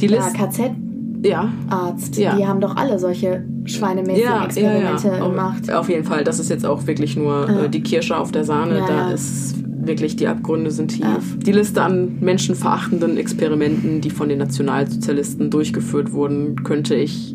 [0.00, 0.83] Die ja, KZ
[1.24, 1.52] ja.
[1.68, 2.16] Arzt.
[2.16, 2.36] Ja.
[2.36, 5.28] Die haben doch alle solche schweinemäßigen ja, Experimente ja, ja.
[5.28, 5.72] gemacht.
[5.72, 6.24] Auf jeden Fall.
[6.24, 8.84] Das ist jetzt auch wirklich nur äh, die Kirsche auf der Sahne.
[8.86, 9.56] Da ist
[9.86, 11.38] wirklich, die Abgründe sind tief.
[11.38, 17.34] Die Liste an menschenverachtenden Experimenten, die von den Nationalsozialisten durchgeführt wurden, könnte ich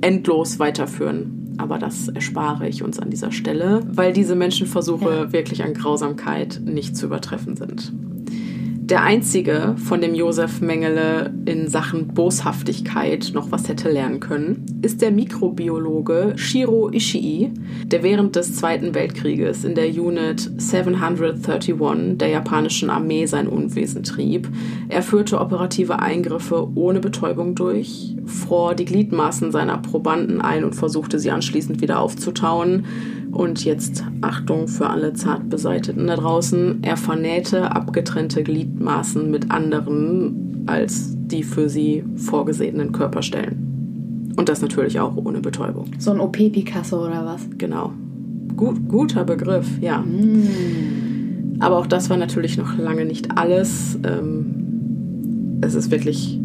[0.00, 1.54] endlos weiterführen.
[1.58, 6.96] Aber das erspare ich uns an dieser Stelle, weil diese Menschenversuche wirklich an Grausamkeit nicht
[6.96, 7.92] zu übertreffen sind.
[8.90, 15.00] Der einzige, von dem Josef Mengele in Sachen Boshaftigkeit noch was hätte lernen können, ist
[15.00, 17.52] der Mikrobiologe Shiro Ishii,
[17.84, 24.48] der während des Zweiten Weltkrieges in der Unit 731 der japanischen Armee sein Unwesen trieb.
[24.88, 31.18] Er führte operative Eingriffe ohne Betäubung durch, fror die Gliedmaßen seiner Probanden ein und versuchte
[31.18, 32.86] sie anschließend wieder aufzutauen.
[33.32, 36.78] Und jetzt Achtung für alle Zartbeseiteten da draußen.
[36.82, 44.32] Er vernähte abgetrennte Gliedmaßen mit anderen als die für sie vorgesehenen Körperstellen.
[44.36, 45.86] Und das natürlich auch ohne Betäubung.
[45.98, 47.46] So ein OP-Picasso oder was?
[47.58, 47.92] Genau.
[48.56, 49.98] Gut, guter Begriff, ja.
[49.98, 51.56] Mm.
[51.60, 53.98] Aber auch das war natürlich noch lange nicht alles.
[54.02, 56.39] Ähm, es ist wirklich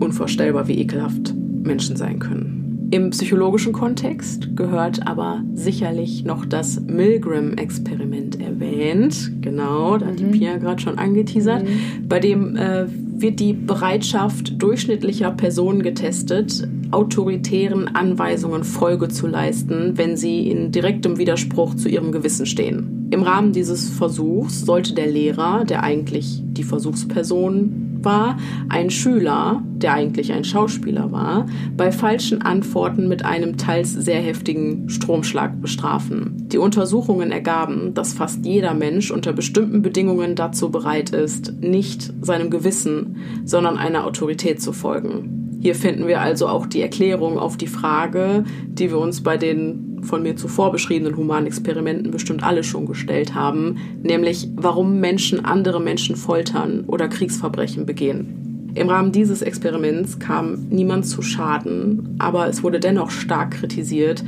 [0.00, 2.88] unvorstellbar, wie ekelhaft Menschen sein können.
[2.92, 9.32] Im psychologischen Kontext gehört aber sicherlich noch das Milgram-Experiment erwähnt.
[9.40, 10.32] Genau, da hat mhm.
[10.32, 11.64] die Pia gerade schon angeteasert.
[11.64, 12.08] Mhm.
[12.08, 20.16] Bei dem äh, wird die Bereitschaft durchschnittlicher Personen getestet, autoritären Anweisungen Folge zu leisten, wenn
[20.16, 23.08] sie in direktem Widerspruch zu ihrem Gewissen stehen.
[23.10, 28.38] Im Rahmen dieses Versuchs sollte der Lehrer, der eigentlich die Versuchsperson war
[28.70, 31.46] ein Schüler, der eigentlich ein Schauspieler war,
[31.76, 36.48] bei falschen Antworten mit einem teils sehr heftigen Stromschlag bestrafen.
[36.48, 42.48] Die Untersuchungen ergaben, dass fast jeder Mensch unter bestimmten Bedingungen dazu bereit ist, nicht seinem
[42.48, 45.45] Gewissen, sondern einer Autorität zu folgen.
[45.66, 49.98] Hier finden wir also auch die Erklärung auf die Frage, die wir uns bei den
[50.02, 55.80] von mir zuvor beschriebenen humanen Experimenten bestimmt alle schon gestellt haben, nämlich warum Menschen andere
[55.80, 58.70] Menschen foltern oder Kriegsverbrechen begehen.
[58.76, 64.22] Im Rahmen dieses Experiments kam niemand zu Schaden, aber es wurde dennoch stark kritisiert,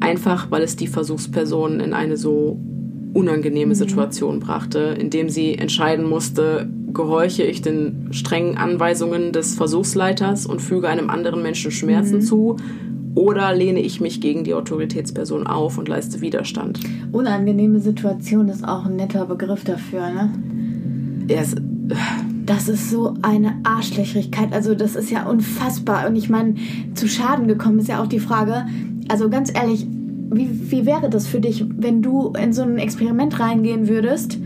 [0.00, 2.58] einfach weil es die Versuchspersonen in eine so
[3.12, 3.74] unangenehme.
[3.74, 10.88] Situation brachte, indem sie entscheiden musste, gehorche ich den strengen Anweisungen des Versuchsleiters und füge
[10.88, 12.22] einem anderen Menschen Schmerzen mhm.
[12.22, 12.56] zu
[13.14, 16.80] oder lehne ich mich gegen die Autoritätsperson auf und leiste Widerstand?
[17.12, 20.30] Unangenehme Situation ist auch ein netter Begriff dafür, ne?
[21.28, 21.56] Ja, es,
[22.46, 24.52] das ist so eine Arschlöchrigkeit.
[24.52, 26.06] Also, das ist ja unfassbar.
[26.08, 26.54] Und ich meine,
[26.94, 28.66] zu Schaden gekommen ist ja auch die Frage.
[29.08, 29.86] Also, ganz ehrlich,
[30.30, 34.38] wie, wie wäre das für dich, wenn du in so ein Experiment reingehen würdest?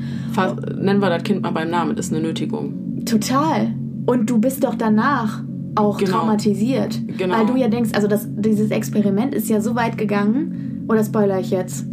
[0.76, 3.04] Nennen wir das Kind mal beim Namen, das ist eine Nötigung.
[3.04, 3.74] Total.
[4.06, 5.42] Und du bist doch danach
[5.74, 6.18] auch genau.
[6.18, 7.00] traumatisiert.
[7.18, 7.36] Genau.
[7.36, 11.40] Weil du ja denkst, also das, dieses Experiment ist ja so weit gegangen, oder spoiler
[11.40, 11.86] ich jetzt?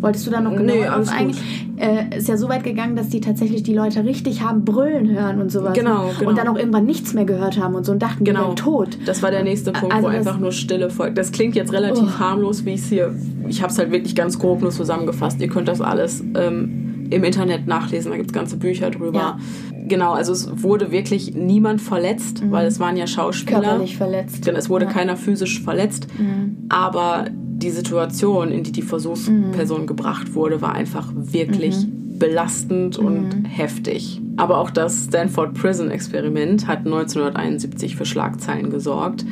[0.00, 1.42] Wolltest du da noch genau nee, alles eigentlich?
[1.76, 5.40] Äh, ist ja so weit gegangen, dass die tatsächlich die Leute richtig haben brüllen hören
[5.40, 5.74] und sowas.
[5.74, 6.30] Genau, genau.
[6.30, 8.50] Und dann auch irgendwann nichts mehr gehört haben und so und dachten, genau.
[8.50, 8.98] die tot.
[9.04, 11.18] Das war der nächste Punkt, also wo einfach nur Stille folgt.
[11.18, 12.18] Das klingt jetzt relativ oh.
[12.18, 13.14] harmlos, wie ich es hier.
[13.48, 15.40] Ich habe es halt wirklich ganz grob nur zusammengefasst.
[15.40, 19.18] Ihr könnt das alles ähm, im Internet nachlesen, da gibt es ganze Bücher drüber.
[19.18, 19.38] Ja.
[19.86, 22.52] Genau, also es wurde wirklich niemand verletzt, mhm.
[22.52, 23.60] weil es waren ja Schauspieler.
[23.60, 24.46] Körperlich verletzt.
[24.46, 24.92] Denn es wurde ja.
[24.92, 26.06] keiner physisch verletzt.
[26.16, 26.66] Mhm.
[26.68, 27.26] Aber
[27.60, 29.86] die Situation, in die die Versuchsperson mhm.
[29.86, 32.18] gebracht wurde, war einfach wirklich mhm.
[32.18, 33.44] belastend und mhm.
[33.44, 34.20] heftig.
[34.36, 39.24] Aber auch das Stanford Prison Experiment hat 1971 für Schlagzeilen gesorgt.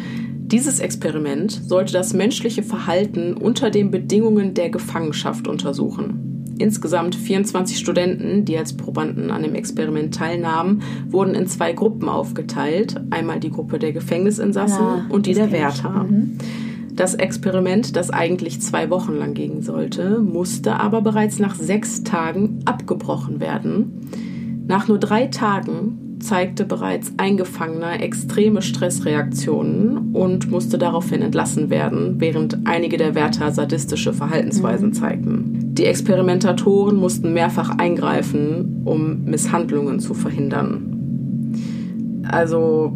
[0.50, 6.56] Dieses Experiment sollte das menschliche Verhalten unter den Bedingungen der Gefangenschaft untersuchen.
[6.58, 13.00] Insgesamt 24 Studenten, die als Probanden an dem Experiment teilnahmen, wurden in zwei Gruppen aufgeteilt.
[13.10, 16.04] Einmal die Gruppe der Gefängnisinsassen ja, und die der Wärter.
[16.04, 16.38] Mhm.
[16.98, 22.58] Das Experiment, das eigentlich zwei Wochen lang gehen sollte, musste aber bereits nach sechs Tagen
[22.64, 24.64] abgebrochen werden.
[24.66, 32.16] Nach nur drei Tagen zeigte bereits ein Gefangener extreme Stressreaktionen und musste daraufhin entlassen werden,
[32.18, 34.94] während einige der Wärter sadistische Verhaltensweisen mhm.
[34.94, 35.74] zeigten.
[35.74, 41.54] Die Experimentatoren mussten mehrfach eingreifen, um Misshandlungen zu verhindern.
[42.28, 42.92] Also,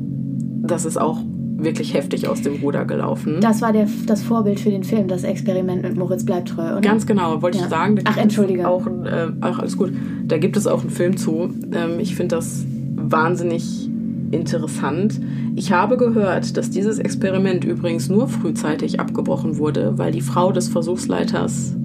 [0.61, 1.21] das ist auch
[1.65, 3.39] wirklich heftig aus dem Ruder gelaufen.
[3.41, 6.81] Das war der, das Vorbild für den Film, das Experiment mit Moritz bleibt treu, oder?
[6.81, 7.65] Ganz genau, wollte Ja.
[7.65, 7.99] ich sagen.
[8.05, 8.69] Ach, entschuldige.
[8.69, 9.93] Auch, äh, ach, alles gut.
[10.27, 11.51] Da gibt es auch einen Film zu.
[11.73, 12.65] Ähm, ich finde das
[12.97, 13.89] wahnsinnig
[14.31, 15.21] interessant.
[15.55, 20.69] Ich habe gehört, dass dieses Experiment übrigens nur frühzeitig abgebrochen wurde, weil die Frau des
[20.69, 21.77] Versuchsleiters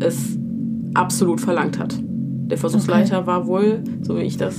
[0.00, 0.36] es
[0.94, 1.94] absolut verlangt hat.
[2.02, 4.56] Der Versuchsleiter war wohl, so wie ich das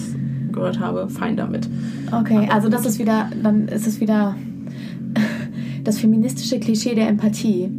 [0.52, 1.70] gehört habe, fein damit.
[2.18, 4.36] Okay, also das ist wieder, dann ist es wieder
[5.88, 7.70] das feministische Klischee der Empathie.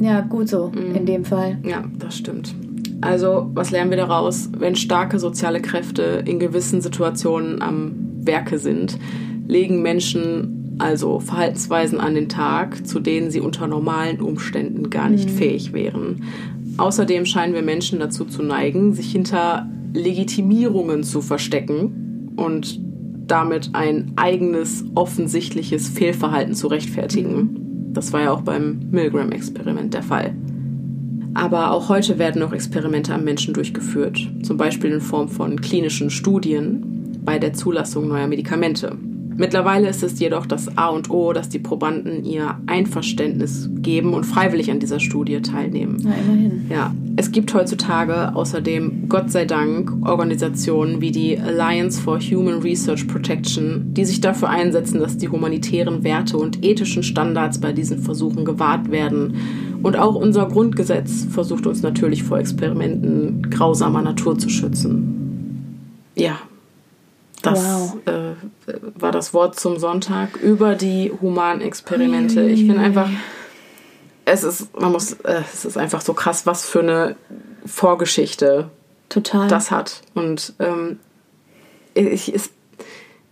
[0.00, 1.58] Ja, gut so, in dem Fall.
[1.64, 2.54] Ja, das stimmt.
[3.00, 4.50] Also, was lernen wir daraus?
[4.58, 8.98] Wenn starke soziale Kräfte in gewissen Situationen am Werke sind,
[9.46, 15.30] legen Menschen also Verhaltensweisen an den Tag, zu denen sie unter normalen Umständen gar nicht
[15.30, 16.24] fähig wären.
[16.76, 22.80] Außerdem scheinen wir Menschen dazu zu neigen, sich hinter Legitimierungen zu verstecken und
[23.26, 27.92] damit ein eigenes offensichtliches Fehlverhalten zu rechtfertigen.
[27.92, 30.34] Das war ja auch beim Milgram-Experiment der Fall.
[31.34, 36.10] Aber auch heute werden noch Experimente am Menschen durchgeführt, zum Beispiel in Form von klinischen
[36.10, 38.96] Studien bei der Zulassung neuer Medikamente.
[39.36, 44.24] Mittlerweile ist es jedoch das A und O, dass die Probanden ihr Einverständnis geben und
[44.24, 45.98] freiwillig an dieser Studie teilnehmen.
[46.02, 46.66] Na, immerhin.
[46.70, 53.08] Ja, es gibt heutzutage außerdem, Gott sei Dank, Organisationen wie die Alliance for Human Research
[53.08, 58.44] Protection, die sich dafür einsetzen, dass die humanitären Werte und ethischen Standards bei diesen Versuchen
[58.44, 59.34] gewahrt werden.
[59.82, 66.04] Und auch unser Grundgesetz versucht uns natürlich vor Experimenten grausamer Natur zu schützen.
[66.16, 66.38] Ja,
[67.44, 67.96] das Wow.
[68.06, 68.34] äh,
[68.96, 72.42] war das Wort zum Sonntag über die Humanexperimente.
[72.42, 73.08] Ich finde einfach,
[74.24, 77.16] es ist, man muss, äh, es ist einfach so krass, was für eine
[77.66, 78.70] Vorgeschichte
[79.08, 79.48] Total.
[79.48, 80.00] das hat.
[80.14, 80.98] Und ähm,
[81.94, 82.52] ich, ist,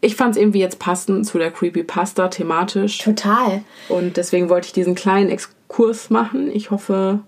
[0.01, 2.99] ich fand es irgendwie jetzt passend zu der Creepypasta thematisch.
[2.99, 3.63] Total.
[3.89, 6.51] Und deswegen wollte ich diesen kleinen Exkurs machen.
[6.53, 7.21] Ich hoffe,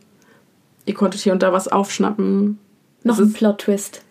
[0.87, 2.59] ihr konntet hier und da was aufschnappen.
[3.03, 4.03] Noch Es ein ist- Plot-Twist.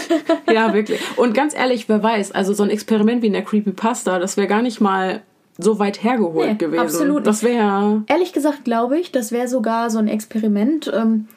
[0.52, 1.00] Ja, wirklich.
[1.16, 4.46] Und ganz ehrlich, wer weiß, also so ein Experiment wie in der Creepypasta, das wäre
[4.48, 5.22] gar nicht mal
[5.58, 6.80] so weit hergeholt Nee, gewesen.
[6.82, 11.28] absolut Das wäre Ehrlich gesagt glaube ich, das wäre sogar so ein Experiment, ähm,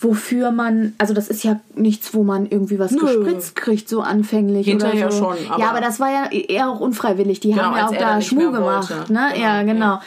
[0.00, 2.98] wofür man, also das ist ja nichts, wo man irgendwie was Nö.
[3.00, 5.18] gespritzt kriegt, so anfänglich Hinterher oder so.
[5.32, 7.38] schon, aber- ja, aber das war ja eher auch unfreiwillig.
[7.38, 9.28] Die Genau, haben ja auch da Schmuh gemacht, ne?
[9.32, 10.00] Genau, ja, genau.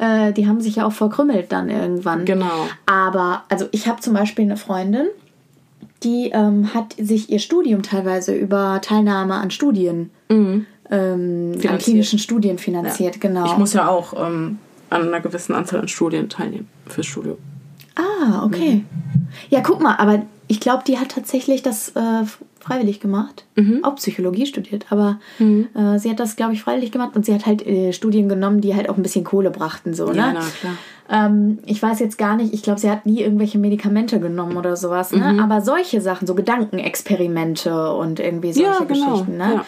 [0.00, 0.26] ja.
[0.28, 2.24] Äh, die haben sich ja auch verkrümmelt dann irgendwann.
[2.24, 2.66] Genau.
[2.86, 5.06] Aber, also ich habe zum Beispiel eine Freundin,
[6.02, 12.58] die ähm, hat sich ihr Studium teilweise über Teilnahme an Studien, ähm, an klinischen Studien
[12.58, 13.46] finanziert, genau.
[13.46, 14.58] Ich muss ja auch ähm,
[14.90, 17.38] an einer gewissen Anzahl an Studien teilnehmen fürs Studium.
[17.96, 18.84] Ah, okay.
[19.48, 22.24] Ja, guck mal, aber ich glaube, die hat tatsächlich das äh,
[22.60, 23.46] freiwillig gemacht.
[23.56, 23.84] Mhm.
[23.84, 27.46] Auch Psychologie studiert, aber äh, sie hat das, glaube ich, freiwillig gemacht und sie hat
[27.46, 30.34] halt äh, Studien genommen, die halt auch ein bisschen Kohle brachten, so, Ja, ne?
[30.34, 30.74] na klar.
[31.08, 34.76] Ähm, ich weiß jetzt gar nicht, ich glaube, sie hat nie irgendwelche Medikamente genommen oder
[34.76, 35.34] sowas, ne?
[35.34, 35.40] Mhm.
[35.40, 39.62] Aber solche Sachen, so Gedankenexperimente und irgendwie solche Ja, genau, Geschichten, ne?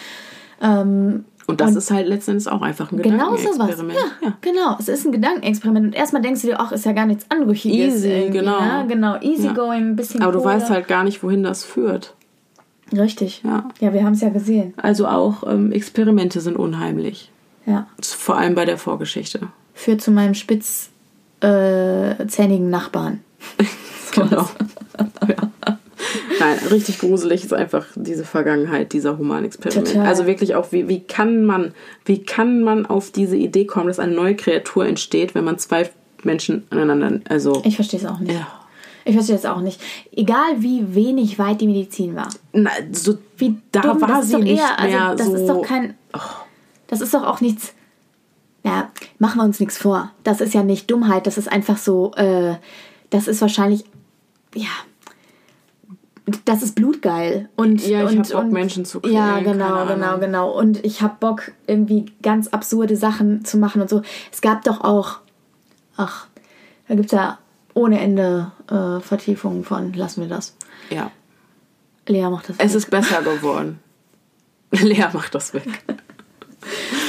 [0.60, 0.80] ja.
[0.80, 3.30] Ähm, Und das ist halt letztendlich auch einfach ein Genau.
[3.36, 3.98] Gedankenexperiment.
[4.22, 4.76] Ja, genau.
[4.78, 5.86] Es ist ein Gedankenexperiment.
[5.86, 7.94] Und erstmal denkst du dir, ach, ist ja gar nichts Anrüchiges.
[7.94, 8.60] Easy, irgendwie, genau.
[8.60, 8.84] Ne?
[8.88, 9.52] Genau, easy Ja.
[9.52, 10.54] going, ein bisschen Aber du Kohle.
[10.56, 12.14] weißt halt gar nicht, wohin das führt.
[12.92, 13.42] Richtig.
[13.44, 13.68] Ja.
[13.80, 14.74] Ja, wir haben es ja gesehen.
[14.76, 17.30] Also auch ähm, Experimente sind unheimlich.
[17.66, 17.86] Ja.
[18.02, 19.40] Vor allem bei der Vorgeschichte.
[19.74, 20.97] Führt zu meinem spitzzähnigen
[21.40, 23.20] äh, zähnigen Nachbarn.
[24.12, 24.48] Genau.
[25.28, 25.78] ja.
[26.40, 29.92] Nein, richtig gruselig ist einfach diese Vergangenheit dieser Humanexperimente.
[29.92, 30.06] Total.
[30.08, 31.72] Also wirklich auch, wie, wie kann man,
[32.06, 35.90] wie kann man auf diese Idee kommen, dass eine neue Kreatur entsteht, wenn man zwei
[36.24, 38.32] Menschen aneinander, also Ich verstehe es auch nicht.
[38.32, 38.46] ja.
[39.04, 39.80] Ich verstehe es auch nicht.
[40.12, 42.28] Egal wie wenig weit die Medizin war.
[42.52, 45.32] Na, so Wie da dumm, war sie nicht eher, mehr also das so.
[45.32, 45.36] Oh.
[45.36, 45.94] ist doch kein.
[46.88, 47.72] Das ist doch auch nichts.
[48.68, 50.12] Ja, machen wir uns nichts vor.
[50.24, 52.56] Das ist ja nicht Dummheit, das ist einfach so, äh,
[53.10, 53.84] das ist wahrscheinlich,
[54.54, 54.68] ja,
[56.44, 57.48] das ist blutgeil.
[57.56, 60.50] Und, Ja, ich hab Bock, und, Menschen zu Ja, quälen, genau, genau, genau.
[60.50, 64.02] Und ich habe Bock, irgendwie ganz absurde Sachen zu machen und so.
[64.30, 65.20] Es gab doch auch,
[65.96, 66.26] ach,
[66.86, 67.38] da gibt es ja
[67.74, 70.56] ohne Ende äh, Vertiefungen von, lassen wir das.
[70.90, 71.10] ja.
[72.06, 72.56] Lea macht das.
[72.58, 72.76] Es weg.
[72.78, 73.80] ist besser geworden.
[74.70, 75.68] Lea macht das weg.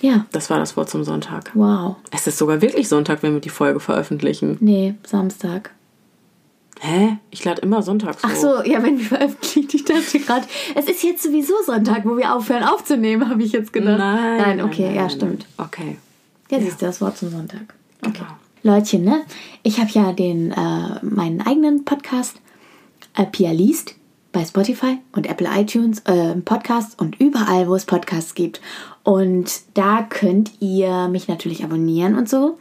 [0.00, 1.50] ja, ja, das war das Wort zum Sonntag.
[1.54, 1.96] wow.
[2.10, 4.56] Es ist sogar wirklich Sonntag, wenn wir die Folge veröffentlichen.
[4.60, 5.70] Nee, Samstag.
[6.80, 7.18] Hä?
[7.32, 8.40] Ich lade immer sonntags Ach hoch.
[8.40, 9.68] so, ja, wenn wir veröffentlichen.
[9.74, 10.46] Ich dachte gerade,
[10.76, 13.98] es ist jetzt sowieso Sonntag, wo wir aufhören aufzunehmen, habe ich jetzt gedacht.
[13.98, 15.46] Nein, Nein, okay, nein, ja, nein, stimmt.
[15.56, 15.66] nein.
[15.66, 15.98] Okay.
[16.50, 17.74] Ja, siehst du, das Wort zum Sonntag.
[18.06, 18.18] Okay.
[18.18, 18.74] Genau.
[18.76, 19.22] Leutchen, ne?
[19.64, 22.36] Ich habe ja den, äh, meinen eigenen Podcast,
[23.16, 23.94] äh, Pia liest,
[24.38, 28.60] bei Spotify und Apple iTunes, äh, Podcasts und überall, wo es Podcasts gibt.
[29.02, 32.56] Und da könnt ihr mich natürlich abonnieren und so.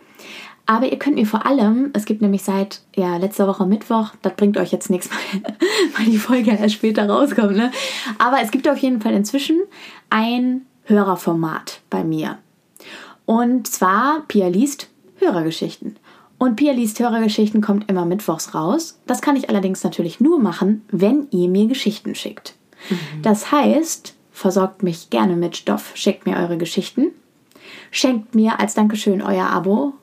[0.66, 4.34] Aber ihr könnt mir vor allem, es gibt nämlich seit ja, letzter Woche Mittwoch, das
[4.34, 5.12] bringt euch jetzt nichts,
[5.98, 7.72] weil die Folge erst später rauskommt, ne?
[8.18, 9.60] Aber es gibt auf jeden Fall inzwischen
[10.10, 12.40] ein Hörerformat bei mir.
[13.28, 15.96] Und zwar Pia liest Hörergeschichten.
[16.38, 19.00] Und Pia liest Hörergeschichten kommt immer mittwochs raus.
[19.08, 22.56] Das kann ich allerdings natürlich nur machen, wenn ihr mir Geschichten schickt.
[22.90, 23.22] Mhm.
[23.24, 27.08] Das heißt, versorgt mich gerne mit Stoff, schickt mir eure Geschichten,
[27.90, 29.94] schenkt mir als Dankeschön euer Abo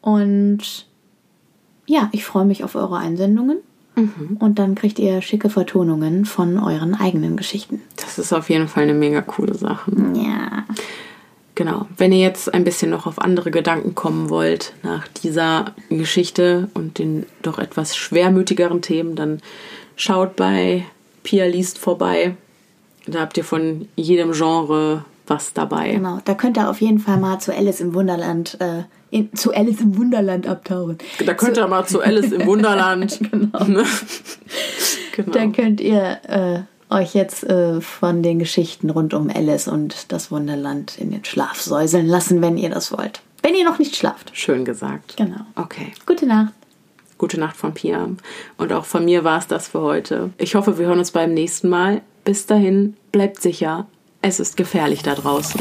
[0.00, 0.86] und
[1.86, 3.58] ja, ich freue mich auf eure Einsendungen.
[3.94, 4.36] Mhm.
[4.38, 7.82] Und dann kriegt ihr schicke Vertonungen von euren eigenen Geschichten.
[7.96, 9.90] Das ist auf jeden Fall eine mega coole Sache.
[10.14, 10.64] Ja.
[11.58, 11.88] Genau.
[11.96, 17.00] Wenn ihr jetzt ein bisschen noch auf andere Gedanken kommen wollt nach dieser Geschichte und
[17.00, 19.40] den doch etwas schwermütigeren Themen, dann
[19.96, 20.84] schaut bei
[21.24, 22.36] Pia liest vorbei.
[23.08, 25.94] Da habt ihr von jedem Genre was dabei.
[25.94, 29.52] Genau, da könnt ihr auf jeden Fall mal zu Alice im Wunderland äh, in, zu
[29.52, 30.98] Alice im Wunderland abtauchen.
[31.26, 33.18] Da könnt ihr mal zu Alice im Wunderland.
[33.32, 33.64] genau.
[33.64, 33.84] Ne?
[35.16, 35.32] genau.
[35.32, 40.30] Dann könnt ihr äh, euch jetzt äh, von den Geschichten rund um Alice und das
[40.30, 43.20] Wunderland in den Schlaf säuseln lassen, wenn ihr das wollt.
[43.42, 44.30] Wenn ihr noch nicht schlaft.
[44.34, 45.16] Schön gesagt.
[45.16, 45.40] Genau.
[45.54, 45.92] Okay.
[46.06, 46.52] Gute Nacht.
[47.18, 48.08] Gute Nacht von Pia.
[48.56, 50.30] Und auch von mir war es das für heute.
[50.38, 52.02] Ich hoffe, wir hören uns beim nächsten Mal.
[52.24, 53.86] Bis dahin, bleibt sicher.
[54.22, 55.60] Es ist gefährlich da draußen.